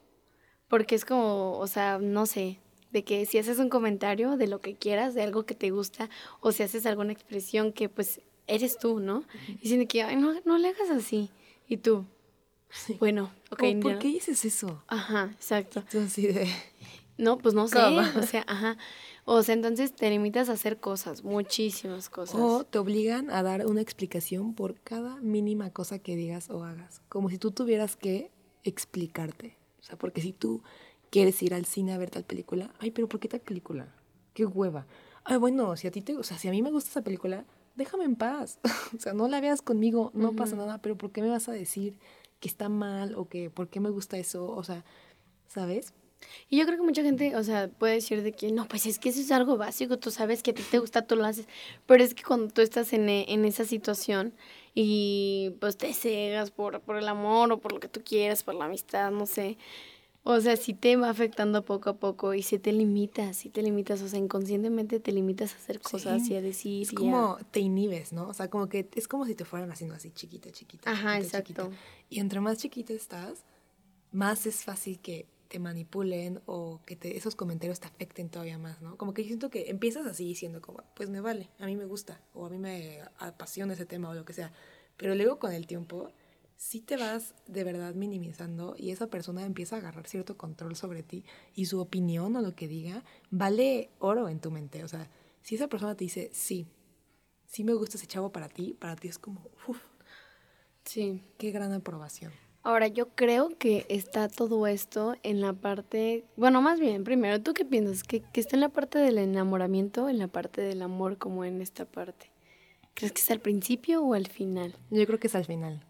[0.68, 2.60] porque es como, o sea, no sé,
[2.92, 6.10] de que si haces un comentario de lo que quieras, de algo que te gusta,
[6.42, 9.24] o si haces alguna expresión que pues eres tú, ¿no?
[9.48, 11.30] Y dicen que, ay, no, no le hagas así.
[11.68, 12.06] Y tú,
[13.00, 14.84] bueno, ok, ¿Por qué dices eso?
[14.88, 15.84] Ajá, exacto.
[16.04, 16.48] Así de...
[17.18, 18.78] No, pues no sé, o sea, ajá.
[19.28, 22.40] O sea, entonces te limitas a hacer cosas, muchísimas cosas.
[22.40, 27.02] O te obligan a dar una explicación por cada mínima cosa que digas o hagas.
[27.10, 28.32] Como si tú tuvieras que
[28.64, 29.58] explicarte.
[29.80, 30.62] O sea, porque si tú
[31.10, 33.96] quieres ir al cine a ver tal película, ay, pero ¿por qué tal película?
[34.36, 34.86] Qué hueva.
[35.24, 37.46] Ay, bueno, si a ti te, o sea, si a mí me gusta esa película,
[37.76, 38.60] déjame en paz.
[38.96, 41.52] o sea, no la veas conmigo, no pasa nada, pero ¿por qué me vas a
[41.52, 41.98] decir
[42.40, 44.46] que está mal o que por qué me gusta eso?
[44.52, 44.86] O sea,
[45.48, 45.94] ¿sabes?
[46.50, 49.00] Y yo creo que mucha gente, o sea, puede decir de que no, pues es
[49.00, 51.48] que eso es algo básico, tú sabes que a ti te gusta, tú lo haces.
[51.86, 54.34] Pero es que cuando tú estás en, e- en esa situación
[54.74, 58.56] y pues te cegas por, por el amor o por lo que tú quieras, por
[58.56, 59.58] la amistad, no sé.
[60.28, 63.62] O sea, sí te va afectando poco a poco y sí te limitas, sí te
[63.62, 66.34] limitas, o sea, inconscientemente te limitas a hacer cosas Sí.
[66.34, 68.28] y a decir Es como te inhibes, ¿no?
[68.28, 70.90] O sea, como que es como si te fueran haciendo así chiquita, chiquita.
[70.90, 71.62] Ajá, chiquita, chiquita.
[71.64, 71.80] exacto.
[72.10, 73.44] Y entre más chiquita estás,
[74.12, 78.82] más es fácil que te manipulen o que te, esos comentarios te afecten todavía más,
[78.82, 78.98] ¿no?
[78.98, 81.86] Como que yo siento que empiezas así diciendo como, pues me vale, a mí me
[81.86, 84.52] gusta o a mí me apasiona ese tema o lo que sea.
[84.98, 86.12] Pero luego con el tiempo
[86.58, 91.04] sí te vas de verdad minimizando y esa persona empieza a agarrar cierto control sobre
[91.04, 94.84] ti y su opinión o lo que diga vale oro en tu mente.
[94.84, 95.10] O sea,
[95.42, 96.68] si esa persona te dice, sí,
[97.46, 99.82] sí me gusta ese chavo para ti, para ti es como, uff,
[100.86, 101.24] Sí.
[101.38, 102.32] qué gran aprobación.
[102.66, 107.54] Ahora, yo creo que está todo esto en la parte, bueno, más bien, primero, ¿tú
[107.54, 108.02] qué piensas?
[108.02, 111.62] ¿Que, que está en la parte del enamoramiento en la parte del amor como en
[111.62, 112.32] esta parte?
[112.96, 114.74] ¿Crees que es al principio o al final?
[114.90, 115.86] Yo creo que es al final.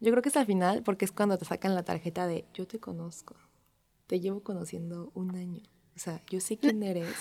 [0.00, 2.66] Yo creo que es al final porque es cuando te sacan la tarjeta de yo
[2.66, 3.36] te conozco.
[4.08, 5.62] te llevo conociendo un año.
[5.94, 7.14] O sea, yo sé quién eres.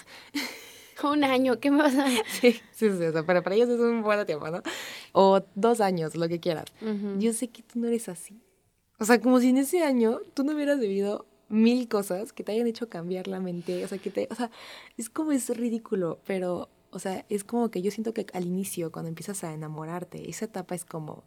[1.04, 3.80] un año, ¿qué me vas a Sí, sí, sí, o sea, pero para ellos es
[3.80, 4.64] un buen tiempo, ¿no?
[5.12, 6.66] O dos años, lo que quieras.
[7.20, 8.42] Yo sé que tú no eres así.
[9.00, 12.52] O sea, como si en ese año tú no hubieras vivido mil cosas que te
[12.54, 13.84] hayan hecho cambiar la mente.
[13.86, 14.28] O sea, que te.
[14.32, 14.52] O sea,
[14.98, 16.70] es como es ridículo, pero.
[16.92, 20.46] O sea, es como que yo siento que al inicio, cuando empiezas a enamorarte, esa
[20.46, 21.26] etapa es como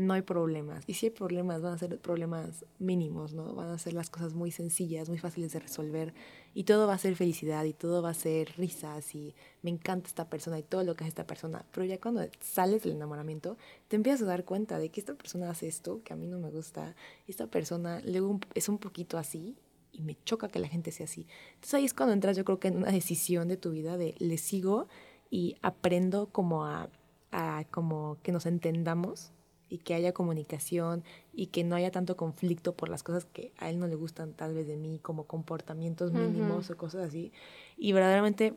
[0.00, 0.84] no hay problemas.
[0.86, 3.54] Y si hay problemas, van a ser problemas mínimos, ¿no?
[3.54, 6.14] Van a ser las cosas muy sencillas, muy fáciles de resolver.
[6.54, 10.08] Y todo va a ser felicidad y todo va a ser risas y me encanta
[10.08, 11.64] esta persona y todo lo que hace esta persona.
[11.72, 13.56] Pero ya cuando sales del enamoramiento,
[13.88, 16.38] te empiezas a dar cuenta de que esta persona hace esto, que a mí no
[16.38, 16.96] me gusta.
[17.28, 19.56] Esta persona luego es un poquito así
[19.92, 21.26] y me choca que la gente sea así.
[21.54, 24.14] Entonces ahí es cuando entras yo creo que en una decisión de tu vida de
[24.18, 24.88] le sigo
[25.30, 26.88] y aprendo como a,
[27.32, 29.32] a como que nos entendamos
[29.70, 33.70] y que haya comunicación y que no haya tanto conflicto por las cosas que a
[33.70, 37.32] él no le gustan tal vez de mí, como comportamientos mínimos o cosas así.
[37.78, 38.54] Y verdaderamente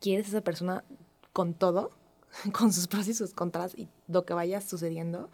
[0.00, 0.84] quieres a esa persona
[1.32, 1.90] con todo,
[2.52, 5.30] con sus pros y sus contras y lo que vaya sucediendo,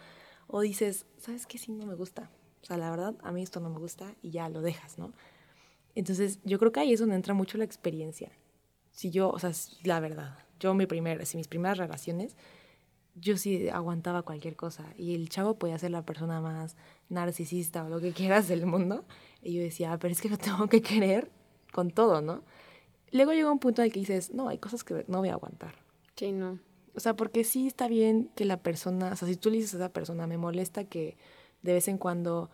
[0.46, 1.58] o dices, ¿sabes qué?
[1.58, 2.30] Sí, no me gusta.
[2.62, 5.12] O sea, la verdad, a mí esto no me gusta y ya lo dejas, ¿no?
[5.94, 8.30] Entonces, yo creo que ahí es donde entra mucho la experiencia.
[8.90, 12.36] Si yo, o sea, la verdad, yo mi primer, si mis primeras relaciones,
[13.14, 14.84] yo sí aguantaba cualquier cosa.
[14.96, 16.76] Y el chavo podía ser la persona más
[17.08, 19.04] narcisista o lo que quieras del mundo.
[19.42, 21.30] Y yo decía, ah, pero es que lo tengo que querer
[21.72, 22.42] con todo, ¿no?
[23.12, 25.34] Luego llegó un punto en el que dices, no, hay cosas que no voy a
[25.34, 25.74] aguantar.
[26.16, 26.58] Sí, no.
[26.94, 29.74] O sea, porque sí está bien que la persona, o sea, si tú le dices
[29.74, 31.16] a esa persona, me molesta que
[31.62, 32.50] de vez en cuando,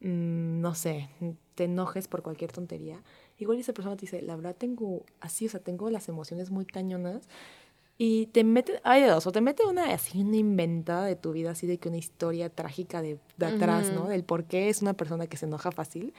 [0.00, 1.08] mm, no sé,
[1.54, 3.02] te enojes por cualquier tontería,
[3.38, 6.66] igual esa persona te dice, la verdad tengo así, o sea, tengo las emociones muy
[6.66, 7.28] cañonas
[7.96, 11.32] y te mete, hay de dos, o te mete una así, una inventada de tu
[11.32, 14.08] vida, así de que una historia trágica de, de atrás, ¿no?
[14.08, 16.12] Del por qué es una persona que se enoja fácil.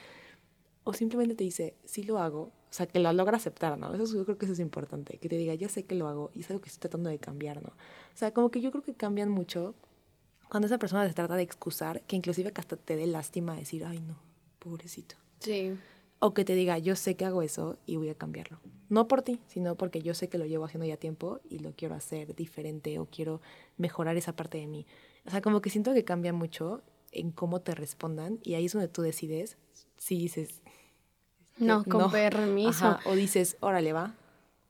[0.84, 3.92] O simplemente te dice, sí lo hago, o sea, que lo logra aceptar, ¿no?
[3.92, 6.30] Eso yo creo que eso es importante, que te diga, ya sé que lo hago
[6.32, 7.70] y es algo que estoy tratando de cambiar, ¿no?
[7.70, 9.74] O sea, como que yo creo que cambian mucho
[10.48, 13.84] cuando esa persona se trata de excusar, que inclusive que hasta te dé lástima decir,
[13.84, 14.16] ay, no,
[14.60, 15.16] pobrecito.
[15.40, 15.76] Sí.
[16.18, 18.58] O que te diga, yo sé que hago eso y voy a cambiarlo.
[18.88, 21.72] No por ti, sino porque yo sé que lo llevo haciendo ya tiempo y lo
[21.72, 23.40] quiero hacer diferente o quiero
[23.76, 24.86] mejorar esa parte de mí.
[25.26, 28.72] O sea, como que siento que cambia mucho en cómo te respondan y ahí es
[28.72, 29.58] donde tú decides
[29.98, 30.62] si dices...
[31.58, 32.98] No, con permiso.
[33.06, 34.14] o dices, órale, va.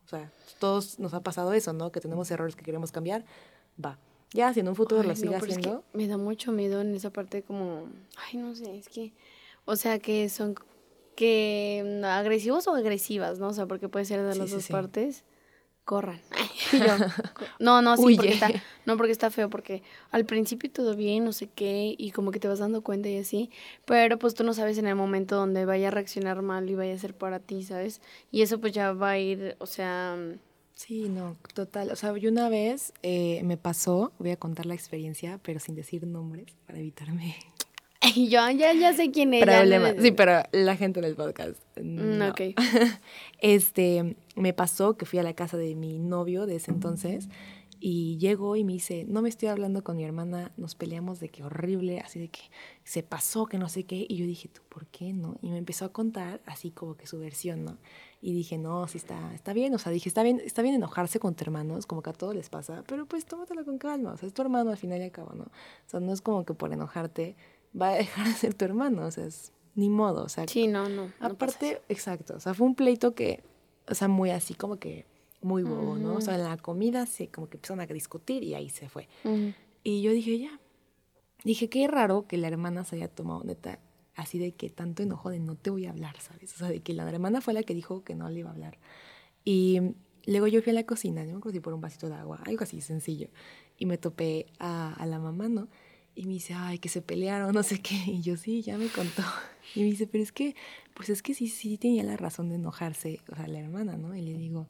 [0.05, 0.31] O sea,
[0.61, 1.91] todos nos ha pasado eso, ¿no?
[1.91, 3.25] Que tenemos errores que queremos cambiar,
[3.85, 3.99] va.
[4.33, 5.85] Ya, si en un futuro lo sigue haciendo...
[5.93, 7.89] me da mucho miedo en esa parte como...
[8.17, 9.13] Ay, no sé, es que...
[9.65, 10.55] O sea, que son
[11.17, 13.49] que mm, agresivos o agresivas, ¿no?
[13.49, 15.25] O sea, porque puede ser de las dos partes.
[15.85, 16.21] Corran.
[17.61, 18.51] no, no, sí, porque está,
[18.87, 22.41] no porque está feo, porque al principio todo bien, no sé qué, y como que
[22.41, 23.51] te vas dando cuenta y así,
[23.85, 26.95] pero pues tú no sabes en el momento donde vaya a reaccionar mal y vaya
[26.95, 28.01] a ser para ti, ¿sabes?
[28.33, 30.17] Y eso pues ya va a ir, o sea...
[30.75, 31.91] Sí, no, total.
[31.91, 35.75] O sea, yo una vez eh, me pasó, voy a contar la experiencia, pero sin
[35.75, 37.37] decir nombres, para evitarme
[38.15, 39.45] yo ya, ya sé quién es.
[40.01, 41.61] Sí, pero la gente del podcast.
[41.81, 42.29] Mm, no.
[42.29, 42.41] Ok.
[43.39, 47.29] Este, me pasó que fui a la casa de mi novio de ese entonces
[47.79, 51.29] y llegó y me dice, no me estoy hablando con mi hermana, nos peleamos de
[51.29, 52.41] que horrible, así de que
[52.85, 54.07] se pasó, que no sé qué.
[54.09, 55.37] Y yo dije, ¿tú por qué no?
[55.43, 57.77] Y me empezó a contar así como que su versión, ¿no?
[58.23, 61.21] Y dije, no, sí está, está bien, o sea, dije, está bien, está bien enojarse
[61.21, 64.17] con tus hermanos, como que a todos les pasa, pero pues tómatelo con calma, o
[64.17, 65.45] sea, es tu hermano al final y al cabo, ¿no?
[65.45, 67.37] O sea, no es como que por enojarte
[67.81, 70.47] va a dejar de ser tu hermano, o sea, es ni modo, o sea.
[70.49, 71.13] Sí, no, no.
[71.21, 73.45] Aparte, exacto, o sea, fue un pleito que,
[73.89, 75.07] o sea, muy así como que
[75.43, 76.17] muy bobo, ¿no?
[76.17, 79.09] O sea, en la comida se como que empezaron a discutir y ahí se fue.
[79.85, 80.61] Y yo dije, ya.
[81.45, 83.79] Dije, qué raro que la hermana se haya tomado neta
[84.17, 86.53] así de que tanto enojo de no te voy a hablar, ¿sabes?
[86.55, 88.53] O sea, de que la hermana fue la que dijo que no le iba a
[88.53, 88.79] hablar.
[89.45, 89.81] Y
[90.25, 92.41] luego yo fui a la cocina, no me acuerdo si por un vasito de agua,
[92.47, 93.29] algo así sencillo.
[93.79, 95.69] Y me topé a, a la mamá, ¿no?
[96.17, 97.95] Y me dice, ay, que se pelearon, no sé qué.
[98.07, 99.23] Y yo, sí, ya me contó.
[99.75, 100.57] Y me dice, pero es que,
[100.95, 104.17] pues es que sí, sí tenía la razón de enojarse, o sea, la hermana, ¿no?
[104.17, 104.69] Y le digo,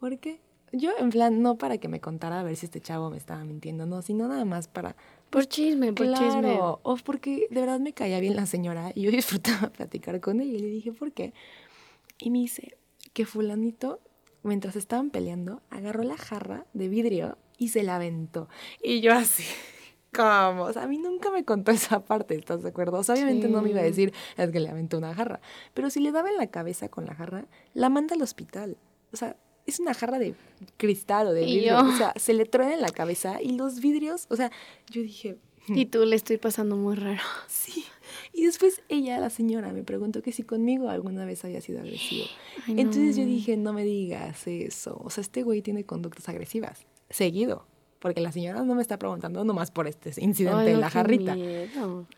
[0.00, 0.40] ¿por qué?
[0.72, 3.44] Yo, en plan, no para que me contara a ver si este chavo me estaba
[3.44, 4.94] mintiendo, no, sino nada más para...
[5.30, 6.58] Pues, por chisme, por chisme.
[6.60, 10.54] O porque de verdad me caía bien la señora y yo disfrutaba platicar con ella.
[10.54, 11.32] Y le dije, ¿por qué?
[12.18, 12.76] Y me dice
[13.12, 14.00] que fulanito,
[14.42, 18.48] mientras estaban peleando, agarró la jarra de vidrio y se la aventó.
[18.82, 19.44] Y yo así...
[20.12, 20.62] ¿Cómo?
[20.64, 22.98] O sea, a mí nunca me contó esa parte, ¿estás de acuerdo?
[22.98, 25.40] O sea, obviamente no me iba a decir, es que le aventó una jarra.
[25.74, 28.76] Pero si le daba en la cabeza con la jarra, la manda al hospital.
[29.12, 30.34] O sea, es una jarra de
[30.76, 31.78] cristal o de vidrio.
[31.80, 34.50] O sea, se le truena en la cabeza y los vidrios, o sea,
[34.90, 35.38] yo dije...
[35.70, 37.20] Y tú le estoy pasando muy raro.
[37.48, 37.84] Sí.
[38.32, 42.24] Y después ella, la señora, me preguntó que si conmigo alguna vez había sido agresivo.
[42.66, 44.98] Entonces yo dije, no me digas eso.
[45.04, 46.86] O sea, este güey tiene conductas agresivas.
[47.10, 47.66] Seguido.
[47.98, 51.36] Porque la señora no me está preguntando nomás por este incidente en la jarrita.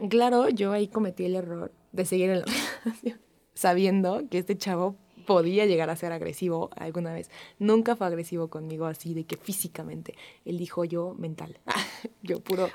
[0.08, 2.46] Claro, yo ahí cometí el error de seguir en la
[3.54, 7.30] sabiendo que este chavo podía llegar a ser agresivo alguna vez.
[7.58, 10.14] Nunca fue agresivo conmigo así de que físicamente.
[10.44, 11.58] Él dijo yo mental.
[12.22, 12.68] yo puro.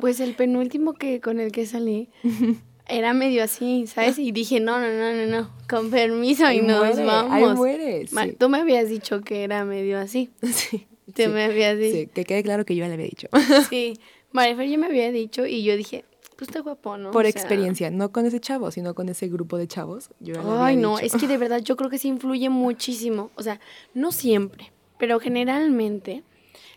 [0.00, 2.08] pues el penúltimo que con el que salí
[2.88, 4.18] era medio así, ¿sabes?
[4.18, 7.32] Y dije, no, no, no, no, no, con permiso y nos vamos.
[7.32, 8.10] Ahí mueres.
[8.38, 10.30] Tú me habías dicho que era medio así.
[10.42, 10.86] Sí.
[11.14, 11.96] Tú me habías dicho.
[11.96, 13.28] Sí, que quede claro que yo ya le había dicho.
[13.70, 13.98] sí.
[14.32, 16.04] Marifer ya me había dicho y yo dije,
[16.36, 17.10] pues está guapo, ¿no?
[17.10, 20.10] Por experiencia, no con ese chavo, sino con ese grupo de chavos.
[20.58, 23.30] Ay, no, es que de verdad yo creo que sí influye muchísimo.
[23.36, 23.60] O sea,
[23.94, 26.24] no siempre, pero generalmente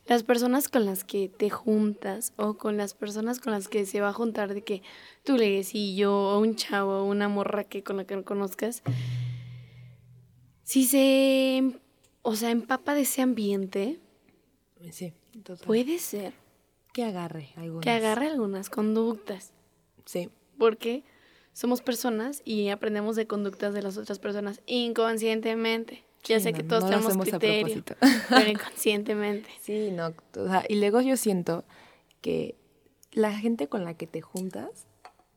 [0.06, 4.02] las personas con las que te juntas o con las personas con las que se
[4.02, 4.84] va a juntar de que
[5.24, 8.24] tú lees y yo o un chavo o una morra que con la que no
[8.24, 8.84] conozcas,
[10.64, 11.80] si se,
[12.22, 14.00] o sea, empapa de ese ambiente,
[14.92, 15.14] sí,
[15.66, 16.34] puede ser
[16.94, 17.84] que agarre algunas.
[17.84, 19.52] Que agarre algunas conductas.
[20.06, 20.30] Sí.
[20.58, 21.04] Porque
[21.54, 26.04] somos personas y aprendemos de conductas de las otras personas inconscientemente.
[26.24, 27.84] Ya sé que todos tenemos criterio,
[28.30, 29.50] pero inconscientemente.
[29.62, 30.08] Sí, no,
[30.38, 31.64] o sea, y luego yo siento
[32.22, 32.56] que
[33.12, 34.88] la gente con la que te juntas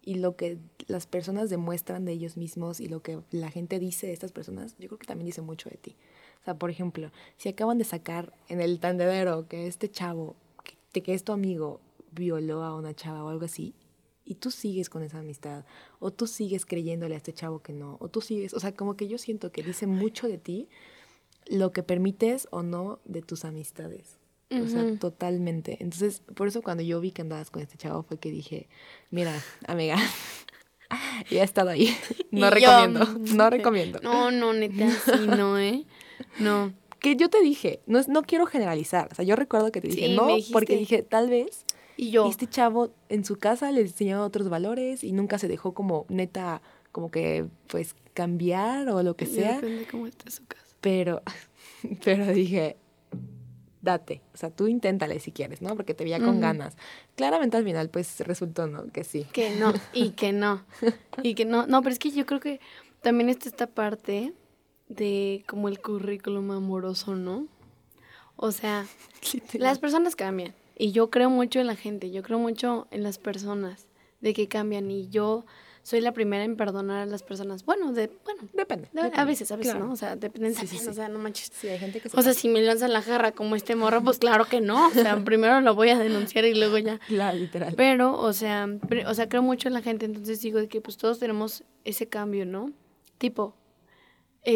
[0.03, 4.07] y lo que las personas demuestran de ellos mismos y lo que la gente dice
[4.07, 5.97] de estas personas, yo creo que también dice mucho de ti.
[6.49, 10.35] Sea, por ejemplo, si acaban de sacar en el tendedero que este chavo,
[10.95, 11.83] que, que es tu amigo,
[12.13, 13.75] violó a una chava o algo así,
[14.25, 15.67] y tú sigues con esa amistad,
[15.99, 18.97] o tú sigues creyéndole a este chavo que no, o tú sigues, o sea, como
[18.97, 20.71] que yo siento que dice mucho de ti
[21.45, 24.17] lo que permites o no de tus amistades.
[24.51, 25.77] O sea, totalmente.
[25.81, 28.71] Entonces, por eso cuando yo vi que andabas con este chavo fue que dije,
[29.11, 29.35] mira,
[29.67, 29.99] amiga,
[31.31, 31.95] ya he estado ahí.
[32.31, 34.01] No recomiendo, no recomiendo.
[34.03, 35.85] No, no, neta, sí, no, ¿eh?
[36.39, 36.73] No.
[37.01, 39.09] Que yo te dije, no, no quiero generalizar.
[39.13, 41.65] O sea, yo recuerdo que te dije, no, porque dije, tal vez
[41.99, 42.29] y yo.
[42.29, 46.63] Este chavo en su casa le enseñó otros valores y nunca se dejó como neta,
[46.93, 49.57] como que pues cambiar o lo que sea.
[49.57, 50.65] Depende cómo está su casa.
[50.81, 51.23] Pero,
[52.05, 52.77] pero dije,
[53.83, 55.75] date, o sea, tú inténtale si quieres, ¿no?
[55.75, 56.77] Porque te veía con ganas.
[57.17, 58.87] Claramente al final pues resultó, ¿no?
[58.93, 59.27] Que sí.
[59.33, 60.65] Que no, y que no,
[61.25, 61.67] y que no.
[61.67, 62.61] No, pero es que yo creo que
[63.03, 64.35] también está esta parte
[64.89, 67.47] de como el currículum amoroso, ¿no?
[68.37, 68.87] O sea,
[69.55, 70.55] las personas cambian.
[70.77, 73.87] Y yo creo mucho en la gente, yo creo mucho en las personas,
[74.21, 74.91] de que cambian.
[74.91, 75.45] Y yo
[75.83, 77.65] soy la primera en perdonar a las personas.
[77.65, 79.91] Bueno, de, bueno depende, A veces, a veces, ¿no?
[79.91, 81.51] O sea, depende sí, sí, O sea, no manches.
[81.53, 84.19] Sí, hay gente que O sea, si me lanzan la jarra como este morro, pues
[84.19, 84.87] claro que no.
[84.87, 87.01] O sea, primero lo voy a denunciar y luego ya.
[87.09, 87.75] Claro, literal.
[87.77, 88.69] Pero, o sea,
[89.07, 92.47] o sea, creo mucho en la gente, entonces digo que pues todos tenemos ese cambio,
[92.47, 92.71] ¿no?
[93.17, 93.57] Tipo,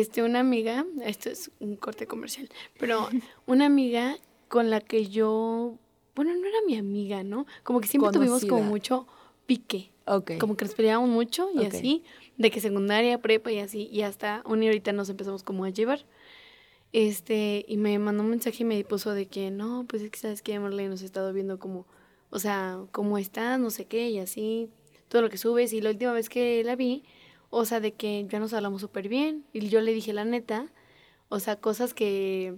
[0.00, 3.09] este, una amiga, esto es un corte comercial, pero
[3.46, 4.16] una amiga
[4.48, 5.78] con la que yo
[6.14, 7.46] bueno, no era mi amiga, ¿no?
[7.62, 9.07] Como que siempre tuvimos como mucho
[9.46, 9.90] pique.
[10.05, 10.38] Okay.
[10.38, 12.05] Como que nos peleábamos mucho y así,
[12.37, 15.70] de que secundaria, prepa y así, y hasta un y ahorita nos empezamos como a
[15.70, 16.05] llevar.
[16.92, 20.18] Este, y me mandó un mensaje y me puso de que, no, pues es que
[20.18, 21.87] sabes que Marlene nos ha estado viendo como,
[22.31, 24.68] o sea, cómo estás, no sé qué, y así,
[25.09, 25.72] todo lo que subes.
[25.72, 27.05] Y la última vez que la vi,
[27.55, 29.45] o sea, de que ya nos hablamos súper bien.
[29.53, 30.73] Y yo le dije la neta,
[31.29, 32.55] o sea, cosas que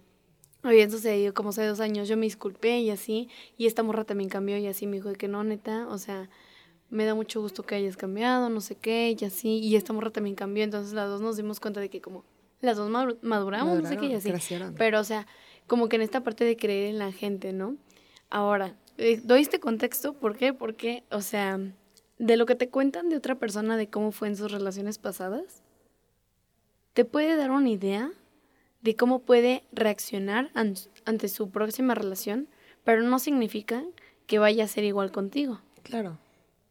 [0.62, 3.28] habían sucedido como hace dos años, yo me disculpé y así,
[3.58, 6.30] y esta morra también cambió y así me dijo de que no, neta, o sea,
[6.90, 10.10] me da mucho gusto que hayas cambiado, no sé qué, y así, y esta morra
[10.10, 12.24] también cambió, entonces las dos nos dimos cuenta de que como
[12.60, 12.88] las dos
[13.20, 14.32] maduramos, no sé qué, y así,
[14.78, 15.26] pero o sea,
[15.66, 17.76] como que en esta parte de creer en la gente, ¿no?
[18.30, 20.54] Ahora, eh, doy este contexto, ¿por qué?
[20.54, 21.60] Porque, o sea,
[22.18, 25.62] de lo que te cuentan de otra persona de cómo fue en sus relaciones pasadas,
[26.92, 28.10] te puede dar una idea
[28.82, 32.48] de cómo puede reaccionar ante su próxima relación,
[32.84, 33.82] pero no significa
[34.26, 35.60] que vaya a ser igual contigo.
[35.82, 36.18] Claro.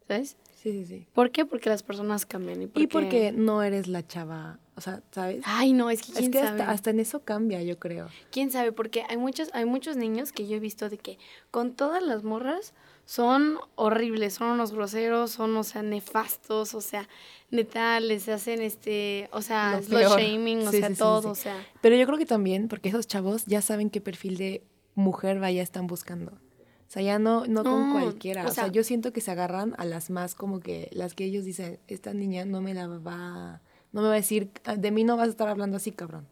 [0.08, 0.38] ¿Sabes?
[0.64, 1.08] Sí, sí, sí.
[1.14, 1.46] ¿Por qué?
[1.46, 2.62] Porque las personas cambian.
[2.62, 2.84] Y, porque...
[2.84, 5.42] y porque no eres la chava, o sea, ¿sabes?
[5.44, 8.08] Ay, no, es que quién es que Hasta, hasta, en eso cambia, yo creo.
[8.32, 8.72] ¿Quién sabe?
[8.72, 11.18] Porque hay muchos, hay muchos niños que yo he visto de que
[11.52, 12.74] con todas las morras
[13.14, 17.08] son horribles, son unos groseros, son, o sea, nefastos, o sea,
[17.52, 21.64] neta, les hacen este, o sea, slow shaming, o sea, todo, o sea.
[21.80, 24.64] Pero yo creo que también, porque esos chavos ya saben qué perfil de
[24.96, 26.32] mujer vaya están buscando.
[26.32, 28.48] O sea, ya no, no con cualquiera.
[28.48, 31.46] O, sea, yo siento que se agarran a las más como que, las que ellos
[31.46, 33.62] dicen, esta niña no me la va,
[33.92, 36.26] no me va a decir, de mí no vas a estar hablando así, cabrón.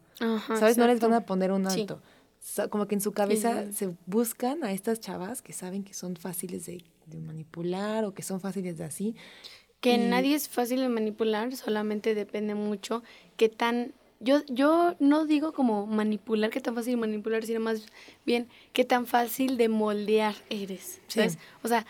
[0.58, 0.76] ¿Sabes?
[0.78, 2.02] No les van a poner un alto
[2.70, 6.66] como que en su cabeza se buscan a estas chavas que saben que son fáciles
[6.66, 6.84] de,
[7.20, 9.14] manipular o que son fáciles de así.
[9.80, 13.02] Que nadie es fácil de manipular, solamente depende mucho
[13.36, 13.92] qué tan...
[14.20, 17.86] Yo, yo no digo como manipular, qué tan fácil manipular, sino más
[18.24, 21.38] bien qué tan fácil de moldear eres, ¿sabes?
[21.64, 21.84] O sea,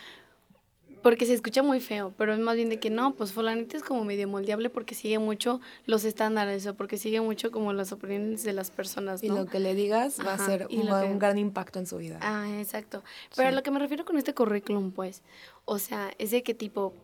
[1.03, 3.82] porque se escucha muy feo, pero es más bien de que no, pues fulanita es
[3.82, 8.44] como medio moldeable porque sigue mucho los estándares o porque sigue mucho como las opiniones
[8.44, 9.34] de las personas, ¿no?
[9.34, 12.18] Y lo que le digas va a ser un, gran impacto en su vida.
[12.22, 13.03] Ah, exacto.
[13.36, 15.22] Pero a lo que me refiero con este currículum, pues,
[15.64, 16.94] o sea, es de que tipo,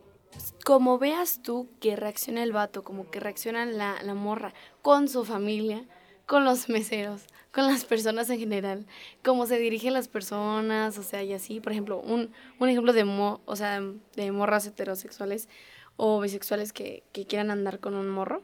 [0.65, 5.25] como veas tú que reacciona el vato, como que reacciona la, la morra con su
[5.25, 5.85] familia,
[6.29, 7.23] con los meseros,
[7.53, 8.87] con las personas en general,
[9.25, 13.05] cómo se dirigen las personas, o sea, y así, por ejemplo, un, un ejemplo de,
[13.05, 13.81] mo, o sea,
[14.15, 15.49] de morras heterosexuales
[15.97, 18.43] o bisexuales que, que quieran andar con un morro,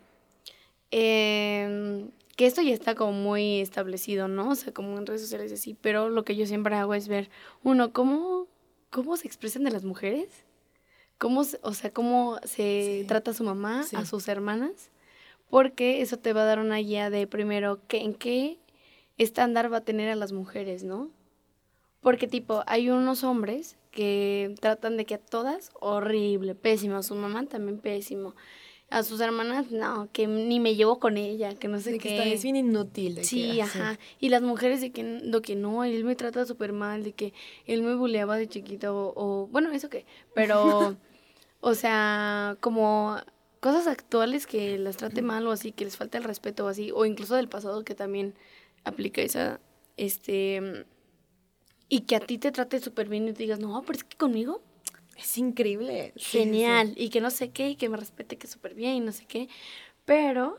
[0.91, 4.49] em, que esto ya está como muy establecido, ¿no?
[4.49, 7.07] O sea, como en redes sociales y así, pero lo que yo siempre hago es
[7.07, 7.29] ver,
[7.63, 8.49] uno, cómo,
[8.89, 10.31] cómo se expresan de las mujeres,
[11.19, 14.91] cómo, o sea, cómo se trata a su mamá, a sus hermanas,
[15.51, 18.59] porque eso te va a dar una guía de primero que, en qué
[19.19, 21.11] estándar va a tener a las mujeres, ¿no?
[22.01, 27.15] Porque tipo, hay unos hombres que tratan de que a todas, horrible, pésimo, a su
[27.15, 28.35] mamá también pésimo.
[28.91, 32.09] A sus hermanas, no, que ni me llevo con ella, que no sé qué.
[32.11, 33.15] Que es bien inútil.
[33.15, 33.99] De sí, ajá.
[34.21, 37.33] Y las mujeres de que, que no, él me trata súper mal, de que
[37.67, 40.05] él me buleaba de chiquito, o, o bueno, eso qué.
[40.35, 40.97] Pero,
[41.61, 43.17] o sea, como
[43.65, 46.91] cosas actuales que las trate mal o así, que les falta el respeto o así,
[46.93, 48.35] o incluso del pasado que también
[48.85, 49.59] aplica esa,
[49.97, 50.85] este,
[51.89, 54.19] y que a ti te trate súper bien y te digas, no, pero es que
[54.19, 54.61] conmigo
[55.17, 56.13] es increíble.
[56.17, 56.93] Genial.
[56.95, 59.25] Y que no sé qué, y que me respete que súper bien y no sé
[59.25, 59.49] qué.
[60.05, 60.59] Pero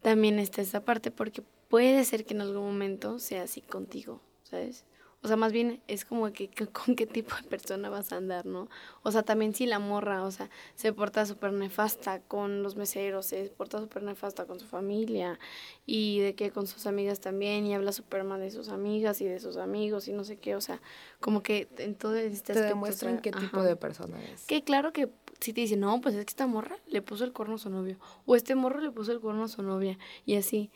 [0.00, 4.86] también está esa parte porque puede ser que en algún momento sea así contigo, ¿sabes?
[5.26, 8.46] O sea, más bien es como que, con qué tipo de persona vas a andar,
[8.46, 8.68] ¿no?
[9.02, 13.26] O sea, también si la morra, o sea, se porta súper nefasta con los meseros,
[13.26, 15.40] se porta súper nefasta con su familia
[15.84, 19.24] y de que con sus amigas también y habla súper mal de sus amigas y
[19.24, 20.80] de sus amigos y no sé qué, o sea,
[21.18, 24.44] como que en todo este Te demuestran qué tipo de persona es.
[24.44, 25.10] Que claro que
[25.40, 27.68] si te dicen, no, pues es que esta morra le puso el cuerno a su
[27.68, 30.70] novio o este morro le puso el cuerno a su novia y así.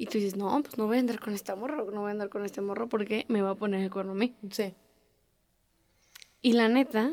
[0.00, 2.12] Y tú dices, no, pues no voy a andar con este morro, no voy a
[2.12, 4.34] andar con este morro porque me va a poner el cuerno a mí.
[4.50, 4.72] Sí.
[6.40, 7.12] Y la neta,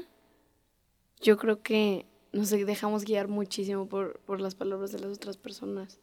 [1.19, 5.99] yo creo que nos dejamos guiar muchísimo por, por las palabras de las otras personas.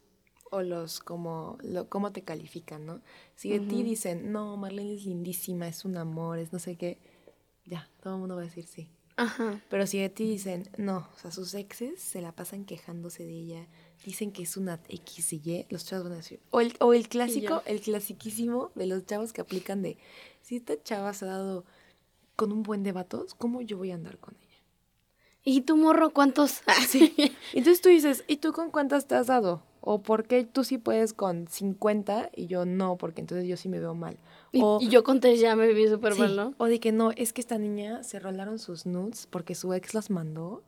[0.51, 3.01] O los, como, lo, cómo te califican, ¿no?
[3.35, 6.99] Si de ti dicen, no, Marlene es lindísima, es un amor, es no sé qué,
[7.65, 8.87] ya, todo el mundo va a decir sí.
[9.15, 9.63] Ajá.
[9.69, 13.33] Pero si de ti dicen, no, o sea, sus exes se la pasan quejándose de
[13.33, 13.67] ella,
[14.03, 16.39] dicen que es una X y Y, los chavos van a decir.
[16.51, 19.97] O el, o el clásico, el clasiquísimo de los chavos que aplican de,
[20.41, 21.65] si esta chava se ha dado
[22.35, 24.43] con un buen de vatos, ¿cómo yo voy a andar con ella?
[25.43, 26.61] ¿Y tu morro cuántos?
[26.87, 27.13] Sí.
[27.53, 29.63] Entonces tú dices, ¿y tú con cuántas te has dado?
[29.81, 32.97] ¿O por qué tú sí puedes con 50 y yo no?
[32.97, 34.17] Porque entonces yo sí me veo mal.
[34.53, 36.53] O, y, yo con tres ya me vi súper mal, ¿no?
[36.57, 39.93] O de que no, es que esta niña se rolaron sus nudes porque su ex
[39.93, 40.63] las mandó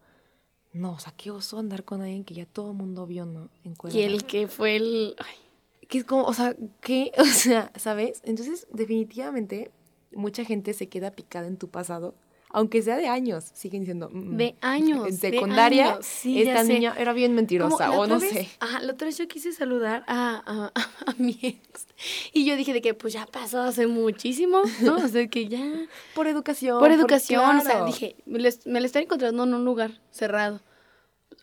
[0.75, 3.49] no, o sea, qué oso andar con alguien que ya todo el mundo vio, ¿no?
[3.63, 5.15] En y el que fue el...
[5.19, 5.87] Ay.
[5.87, 7.13] Que es como, o sea, ¿qué?
[7.17, 8.21] O sea, ¿sabes?
[8.25, 9.71] Entonces, definitivamente,
[10.11, 12.13] mucha gente se queda picada en tu pasado
[12.55, 14.09] aunque sea de años, siguen diciendo.
[14.09, 14.37] Mm, mm".
[14.37, 15.07] de años.
[15.09, 18.47] En secundaria, esta niña era bien mentirosa, o no sé.
[18.61, 20.71] Ajá, la otra vez yo quise saludar a,
[21.05, 21.87] a, mi ex.
[22.31, 24.95] Y yo dije de que pues ya pasó hace muchísimo, ¿no?
[24.95, 25.59] O sea, que ya.
[26.15, 26.79] Por educación.
[26.79, 30.61] Por educación, o sea, dije, me lo, me lo estoy encontrando en un lugar cerrado.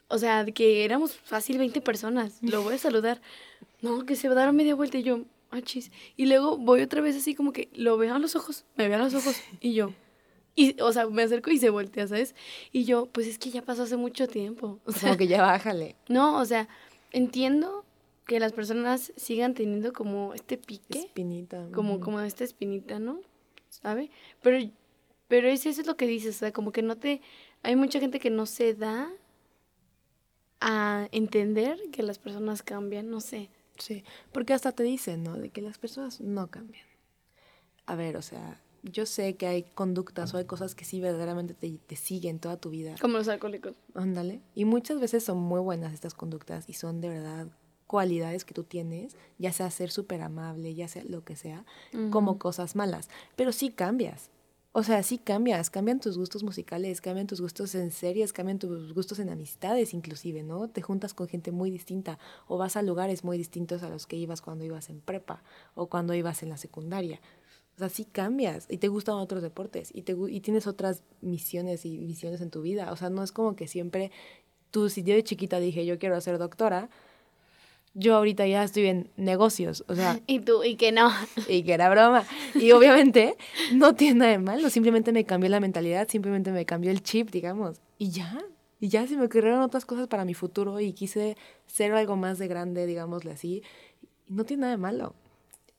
[0.08, 2.38] O sea, de que éramos fácil 20 personas.
[2.40, 3.20] Lo voy a saludar.
[3.82, 5.92] No, que se va a dar media vuelta y yo, ah, chis.
[6.16, 8.96] Y luego voy otra vez así como que lo veo a los ojos, me veo
[8.96, 9.92] a los ojos y yo,
[10.54, 12.34] y, o sea, me acerco y se voltea, ¿sabes?
[12.72, 14.80] Y yo, pues es que ya pasó hace mucho tiempo.
[14.84, 15.96] O sea, como que ya bájale.
[16.08, 16.68] No, o sea,
[17.10, 17.84] entiendo
[18.26, 21.00] que las personas sigan teniendo como este pique.
[21.00, 21.68] Espinita.
[21.72, 23.20] Como, como esta espinita, ¿no?
[23.68, 24.10] ¿Sabe?
[24.42, 24.58] Pero,
[25.28, 27.22] pero eso es lo que dices, o sea, como que no te...
[27.62, 29.10] Hay mucha gente que no se da
[30.60, 33.50] a entender que las personas cambian, no sé.
[33.78, 35.36] Sí, porque hasta te dicen, ¿no?
[35.36, 36.86] De que las personas no cambian.
[37.86, 41.54] A ver, o sea, yo sé que hay conductas o hay cosas que sí verdaderamente
[41.54, 42.94] te, te siguen toda tu vida.
[43.00, 43.74] Como los alcohólicos.
[43.94, 44.40] Ándale.
[44.54, 47.48] Y muchas veces son muy buenas estas conductas y son de verdad
[47.86, 51.66] cualidades que tú tienes, ya sea ser súper amable, ya sea lo que sea,
[52.10, 53.10] como cosas malas.
[53.36, 54.30] Pero sí cambias.
[54.74, 58.94] O sea, sí cambias, cambian tus gustos musicales, cambian tus gustos en series, cambian tus
[58.94, 60.68] gustos en amistades inclusive, ¿no?
[60.68, 62.18] Te juntas con gente muy distinta
[62.48, 65.42] o vas a lugares muy distintos a los que ibas cuando ibas en prepa
[65.74, 67.20] o cuando ibas en la secundaria.
[67.76, 71.84] O sea, sí cambias y te gustan otros deportes y, te, y tienes otras misiones
[71.86, 72.92] y visiones en tu vida.
[72.92, 74.10] O sea, no es como que siempre
[74.70, 76.88] tú, si yo de chiquita dije, yo quiero ser doctora,
[77.94, 80.18] yo ahorita ya estoy en negocios, o sea.
[80.26, 81.10] Y tú, y que no.
[81.48, 82.24] Y que era broma.
[82.54, 83.36] Y obviamente
[83.72, 87.30] no tiene nada de malo, simplemente me cambió la mentalidad, simplemente me cambió el chip,
[87.30, 87.80] digamos.
[87.98, 88.44] Y ya,
[88.80, 92.38] y ya se me ocurrieron otras cosas para mi futuro y quise ser algo más
[92.38, 93.62] de grande, digámosle así.
[94.26, 95.14] No tiene nada de malo.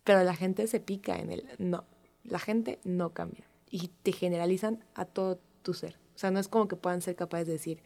[0.04, 1.86] Pero la gente se pica en el no.
[2.24, 3.48] La gente no cambia.
[3.70, 5.98] Y te generalizan a todo tu ser.
[6.16, 7.82] O sea, no es como que puedan ser capaces de decir,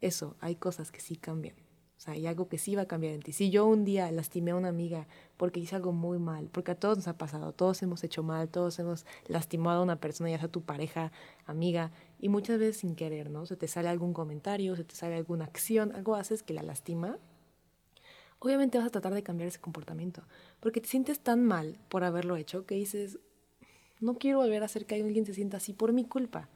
[0.00, 1.56] eso, hay cosas que sí cambian.
[2.00, 3.32] O sea, hay algo que sí va a cambiar en ti.
[3.32, 5.06] Si yo un día lastimé a una amiga
[5.36, 8.48] porque hice algo muy mal, porque a todos nos ha pasado, todos hemos hecho mal,
[8.48, 11.12] todos hemos lastimado a una persona, ya sea tu pareja,
[11.44, 13.44] amiga, y muchas veces sin querer, ¿no?
[13.44, 17.18] Se te sale algún comentario, se te sale alguna acción, algo haces que la lastima.
[18.40, 20.22] Obviamente vas a tratar de cambiar ese comportamiento,
[20.60, 23.18] porque te sientes tan mal por haberlo hecho que dices,
[24.00, 26.48] no quiero volver a hacer que alguien se sienta así por mi culpa.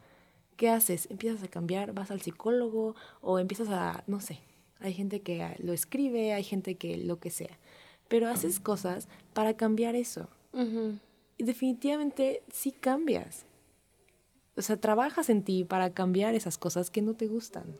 [0.56, 1.10] ¿Qué haces?
[1.10, 4.40] Empiezas a cambiar, vas al psicólogo o empiezas a, no sé,
[4.80, 7.58] hay gente que lo escribe, hay gente que lo que sea.
[8.08, 10.28] Pero haces cosas para cambiar eso.
[11.36, 13.44] Y definitivamente sí cambias.
[14.56, 17.76] O sea, trabajas en ti para cambiar esas cosas que no te gustan.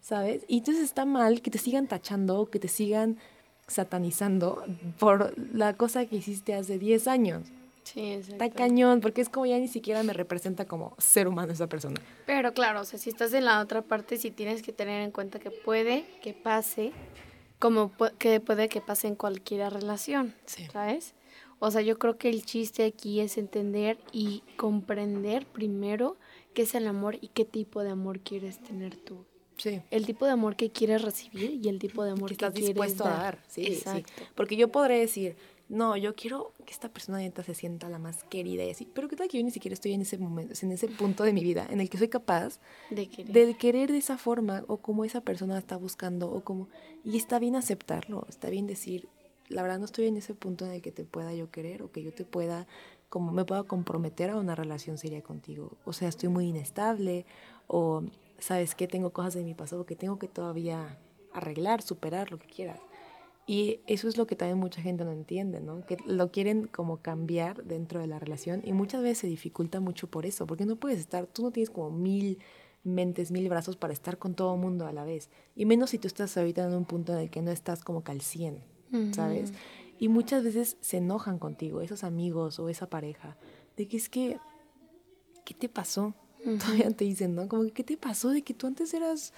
[0.00, 0.44] ¿Sabes?
[0.48, 3.18] Y entonces está mal que te sigan tachando, que te sigan
[3.66, 4.64] satanizando
[4.98, 7.44] por la cosa que hiciste hace 10 años.
[7.84, 11.68] Sí, Está cañón, porque es como ya ni siquiera me representa como ser humano esa
[11.68, 12.00] persona.
[12.26, 15.10] Pero claro, o sea, si estás en la otra parte, sí tienes que tener en
[15.10, 16.92] cuenta que puede que pase,
[17.58, 20.34] como que puede que pase en cualquier relación,
[20.70, 21.14] ¿sabes?
[21.60, 26.16] O sea, yo creo que el chiste aquí es entender y comprender primero
[26.54, 29.24] qué es el amor y qué tipo de amor quieres tener tú.
[29.58, 29.82] Sí.
[29.90, 33.04] El tipo de amor que quieres recibir y el tipo de amor que, estás dispuesto
[33.04, 33.42] a dar.
[33.48, 34.12] Sí, Exacto.
[34.16, 34.24] Sí.
[34.34, 35.36] Porque yo podré decir,
[35.68, 38.88] no, yo quiero que esta persona neta se sienta la más querida y así.
[38.94, 41.32] Pero qué tal que yo ni siquiera estoy en ese momento, en ese punto de
[41.32, 42.58] mi vida en el que soy capaz
[42.90, 43.32] de querer.
[43.32, 46.68] de querer de esa forma o como esa persona está buscando o como...
[47.04, 49.08] Y está bien aceptarlo, está bien decir,
[49.48, 51.90] la verdad no estoy en ese punto en el que te pueda yo querer o
[51.90, 52.66] que yo te pueda,
[53.08, 55.72] como me pueda comprometer a una relación seria contigo.
[55.84, 57.26] O sea, estoy muy inestable
[57.66, 58.04] o,
[58.38, 58.86] ¿sabes qué?
[58.88, 60.98] Tengo cosas de mi pasado que tengo que todavía
[61.32, 62.80] arreglar, superar, lo que quieras.
[63.46, 65.84] Y eso es lo que también mucha gente no entiende, ¿no?
[65.86, 70.06] Que lo quieren como cambiar dentro de la relación y muchas veces se dificulta mucho
[70.06, 72.38] por eso, porque no puedes estar, tú no tienes como mil
[72.84, 75.30] mentes, mil brazos para estar con todo el mundo a la vez.
[75.56, 78.02] Y menos si tú estás ahorita en un punto en el que no estás como
[78.06, 78.62] 100,
[79.12, 79.54] ¿sabes?
[79.98, 83.38] Y muchas veces se enojan contigo, esos amigos o esa pareja,
[83.78, 84.38] de que es que,
[85.46, 86.14] ¿qué te pasó?
[86.44, 87.48] Todavía te dicen, ¿no?
[87.48, 88.30] Como que, ¿qué te pasó?
[88.30, 89.32] De que tú antes eras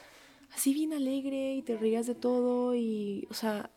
[0.55, 3.70] así bien alegre y te reías de todo y, o sea,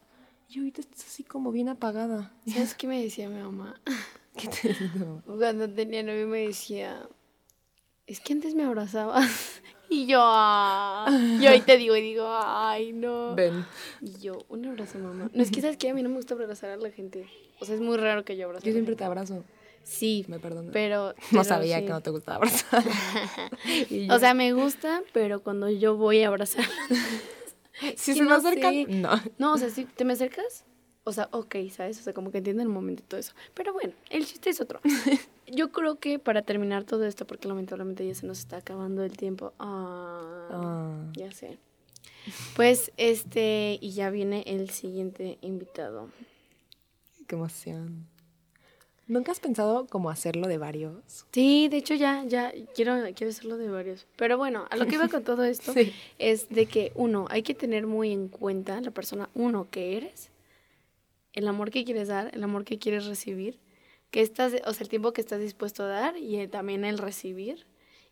[0.49, 2.33] y ahorita estás así como bien apagada.
[2.47, 3.79] ¿Sabes qué me decía mi mamá?
[4.37, 4.91] ¿Qué te decía
[5.25, 7.07] Cuando tenía novio me decía,
[8.07, 9.61] es que antes me abrazabas.
[9.89, 11.05] Y yo, ah".
[11.39, 13.35] yo ahí te digo y digo, ay, no.
[13.35, 13.63] Ven.
[14.01, 15.29] Y yo, un abrazo, mamá.
[15.31, 17.27] No es que sabes que a mí no me gusta abrazar a la gente.
[17.59, 18.65] O sea, es muy raro que yo abrace.
[18.65, 19.43] Yo siempre te abrazo.
[19.83, 20.71] Sí, me perdonas.
[20.71, 22.83] Pero, no sabía que no te gustaba abrazar.
[24.09, 26.65] o sea, me gusta, pero cuando yo voy a abrazar
[27.97, 29.11] si se me acercan, no.
[29.37, 30.65] No, o sea, si te me acercas,
[31.03, 31.99] o sea, ok, ¿sabes?
[31.99, 33.33] O sea, como que entienden el momento y todo eso.
[33.53, 34.79] Pero bueno, el chiste es otro.
[35.47, 39.17] Yo creo que para terminar todo esto, porque lamentablemente ya se nos está acabando el
[39.17, 39.53] tiempo.
[39.59, 41.11] Ah, ah.
[41.13, 41.57] Ya sé.
[42.55, 46.09] Pues este, y ya viene el siguiente invitado.
[47.27, 48.07] Qué emoción.
[49.07, 51.25] ¿Nunca has pensado cómo hacerlo de varios?
[51.31, 54.07] Sí, de hecho ya, ya quiero, quiero hacerlo de varios.
[54.15, 55.73] Pero bueno, a lo que iba con todo esto
[56.19, 60.29] es de que uno, hay que tener muy en cuenta la persona, uno, que eres,
[61.33, 63.59] el amor que quieres dar, el amor que quieres recibir,
[64.09, 67.65] que estás, o sea, el tiempo que estás dispuesto a dar y también el recibir.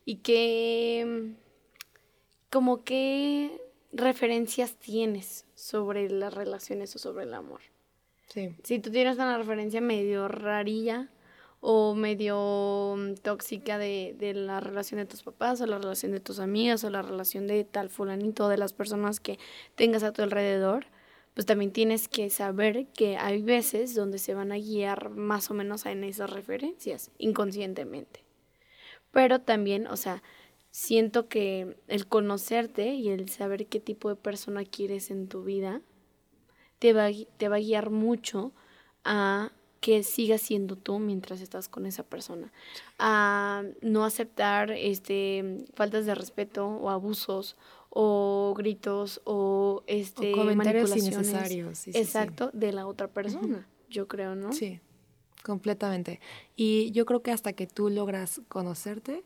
[0.03, 1.35] Y que,
[2.49, 3.61] como qué
[3.93, 7.61] referencias tienes sobre las relaciones o sobre el amor.
[8.63, 11.09] Si tú tienes una referencia medio rarilla
[11.59, 16.19] o medio mm, tóxica de, de, la relación de tus papás o la relación de
[16.19, 19.37] tus amigas o la relación de tal fulanito de las personas que
[19.75, 20.85] tengas a tu alrededor,
[21.33, 25.53] pues también tienes que saber que hay veces donde se van a guiar más o
[25.53, 28.23] menos en esas referencias, inconscientemente.
[29.11, 30.23] Pero también, o sea,
[30.71, 35.81] siento que el conocerte y el saber qué tipo de persona quieres en tu vida,
[36.81, 38.53] te va, te va a guiar mucho
[39.05, 39.51] a
[39.81, 42.51] que sigas siendo tú mientras estás con esa persona.
[42.97, 47.55] A no aceptar este faltas de respeto o abusos
[47.91, 51.87] o gritos o este comentarios innecesarios.
[51.87, 54.51] exacto, de la otra persona, yo creo, ¿no?
[54.51, 54.79] Sí.
[55.43, 56.19] Completamente.
[56.55, 59.23] Y yo creo que hasta que tú logras conocerte,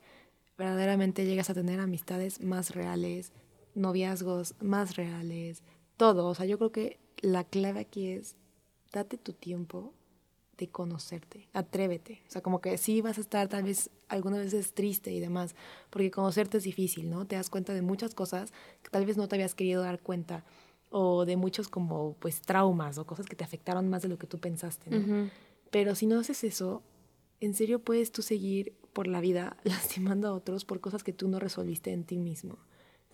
[0.58, 3.32] verdaderamente llegas a tener amistades más reales,
[3.76, 5.64] noviazgos más reales,
[5.96, 6.28] todo.
[6.28, 8.36] O sea, yo creo que la clave aquí es
[8.92, 9.94] date tu tiempo
[10.58, 12.22] de conocerte, atrévete.
[12.28, 15.56] O sea, como que sí vas a estar tal vez algunas veces triste y demás,
[15.90, 17.26] porque conocerte es difícil, ¿no?
[17.26, 18.54] Te das cuenta de muchas cosas
[18.84, 20.46] que tal vez no te habías querido dar cuenta
[20.92, 24.28] o de muchos como pues traumas o cosas que te afectaron más de lo que
[24.28, 25.30] tú pensaste, ¿no?
[25.72, 26.84] Pero si no haces eso,
[27.42, 31.28] en serio puedes tú seguir por la vida lastimando a otros por cosas que tú
[31.28, 32.60] no resolviste en ti mismo.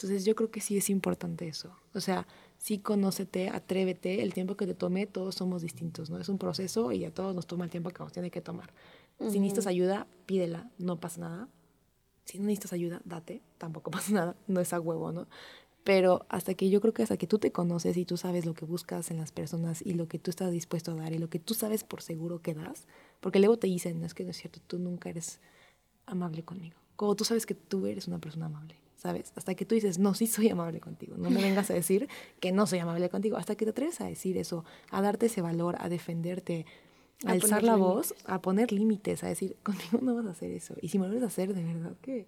[0.01, 1.75] Entonces yo creo que sí es importante eso.
[1.93, 2.25] O sea,
[2.57, 6.17] sí conócete, atrévete, el tiempo que te tome, todos somos distintos, ¿no?
[6.17, 8.73] Es un proceso y a todos nos toma el tiempo que nos tiene que tomar.
[9.19, 11.49] Si necesitas ayuda, pídela, no pasa nada.
[12.25, 15.27] Si no necesitas ayuda, date, tampoco pasa nada, no es a huevo, ¿no?
[15.83, 18.55] Pero hasta que yo creo que hasta que tú te conoces y tú sabes lo
[18.55, 21.29] que buscas en las personas y lo que tú estás dispuesto a dar y lo
[21.29, 22.87] que tú sabes por seguro que das,
[23.19, 25.39] porque luego te dicen, no es que no es cierto, tú nunca eres
[26.07, 26.79] amable conmigo.
[26.95, 29.33] Como tú sabes que tú eres una persona amable, ¿sabes?
[29.35, 31.17] Hasta que tú dices, no, sí soy amable contigo.
[31.17, 32.07] No me vengas a decir
[32.39, 33.35] que no soy amable contigo.
[33.35, 36.67] Hasta que te atreves a decir eso, a darte ese valor, a defenderte,
[37.25, 40.75] a, alzar la voz, a poner límites, a decir, conmigo no vas a hacer eso.
[40.81, 42.27] Y si me vas a hacer, de verdad que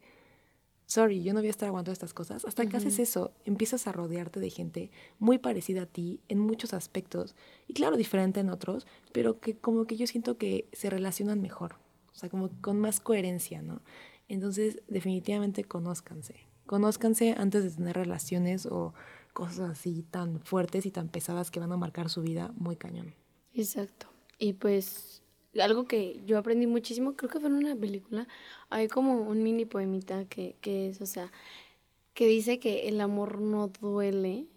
[0.87, 2.43] sorry, yo no voy a estar aguantando estas cosas.
[2.43, 6.73] Hasta que haces eso, empiezas a rodearte de gente muy parecida a ti en muchos
[6.73, 7.35] aspectos,
[7.67, 11.75] y claro, diferente en otros, pero que como que yo siento que se relacionan mejor,
[12.11, 13.81] o sea, como con más coherencia, ¿no?
[14.27, 16.52] Entonces, definitivamente conózcanse.
[16.73, 18.95] Conózcanse antes de tener relaciones o
[19.31, 23.13] cosas así tan fuertes y tan pesadas que van a marcar su vida muy cañón.
[23.53, 24.07] Exacto.
[24.39, 25.21] Y pues
[25.61, 28.27] algo que yo aprendí muchísimo, creo que fue en una película,
[28.71, 31.31] hay como un mini poemita que, que es, o sea,
[32.15, 34.47] que dice que el amor no duele,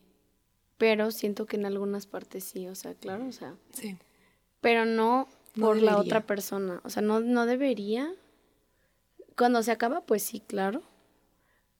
[0.78, 3.56] pero siento que en algunas partes sí, o sea, claro, o sea.
[3.74, 3.98] Sí.
[4.62, 5.28] Pero no,
[5.60, 8.10] por la otra persona, o sea, no, no debería.
[9.36, 10.82] Cuando se acaba, pues sí, claro.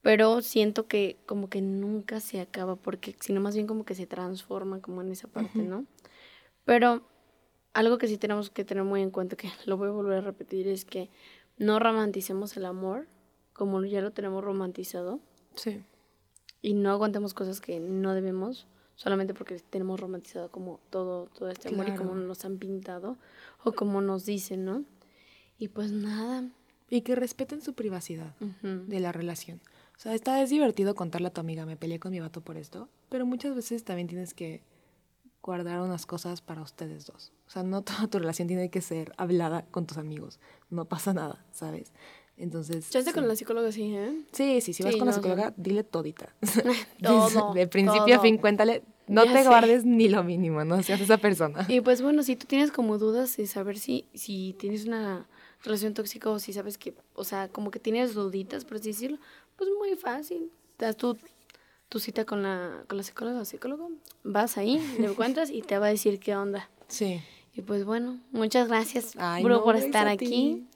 [0.07, 4.07] Pero siento que como que nunca se acaba, porque sino más bien como que se
[4.07, 5.85] transforma como en esa parte, ¿no?
[6.65, 7.03] Pero
[7.73, 10.21] algo que sí tenemos que tener muy en cuenta, que lo voy a volver a
[10.21, 11.11] repetir, es que
[11.59, 13.09] no romanticemos el amor
[13.53, 15.19] como ya lo tenemos romantizado.
[15.57, 15.83] Sí.
[16.63, 21.71] Y no aguantemos cosas que no debemos solamente porque tenemos romantizado como todo, todo este
[21.71, 23.17] amor y como nos han pintado
[23.65, 24.85] o como nos dicen, ¿no?
[25.59, 26.49] Y pues nada.
[26.89, 29.61] Y que respeten su privacidad de la relación.
[29.97, 32.57] O sea, está, es divertido contarle a tu amiga, me peleé con mi vato por
[32.59, 34.63] esto, pero muchas veces también tienes que
[35.43, 37.33] guardar unas cosas para ustedes dos.
[37.47, 40.39] O sea, no toda tu relación tiene que ser hablada con tus amigos.
[40.69, 41.93] No pasa nada, ¿sabes?
[42.37, 42.91] Entonces.
[42.91, 44.25] Ya con la psicóloga, sí, ¿eh?
[44.33, 46.35] Sí, sí, si vas con la psicóloga, dile todita.
[47.03, 47.55] todo.
[47.55, 48.83] De principio a fin, cuéntale.
[49.09, 51.65] No te guardes ni lo mínimo, no seas esa persona.
[51.69, 55.29] Y pues bueno, si tú tienes como dudas de saber si, si tienes una
[55.63, 59.19] relación tóxica o si sabes que, o sea, como que tienes duditas, por así decirlo,
[59.57, 60.51] pues muy fácil.
[60.79, 61.17] Das tu
[61.89, 63.91] tu cita con la, con la psicóloga o psicólogo,
[64.25, 66.69] vas ahí, le encuentras y te va a decir qué onda.
[66.89, 67.21] Sí.
[67.55, 70.67] Y pues bueno, muchas gracias, por estar aquí.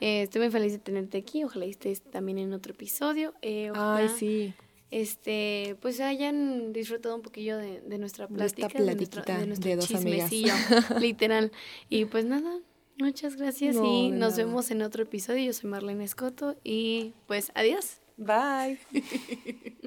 [0.00, 1.44] Eh, estoy muy feliz de tenerte aquí.
[1.44, 3.32] Ojalá estés también en otro episodio.
[3.40, 4.52] Eh, Ay, sí.
[4.90, 8.66] Este, pues hayan disfrutado un poquillo de, de nuestra plática.
[8.66, 10.30] De, esta de, nuestro, de, dos amigas.
[11.00, 11.52] literal.
[11.88, 12.58] Y pues nada,
[12.98, 15.44] muchas gracias y nos vemos en otro episodio.
[15.44, 18.00] Yo soy Marlene Escoto y pues adiós.
[18.18, 18.78] Bye.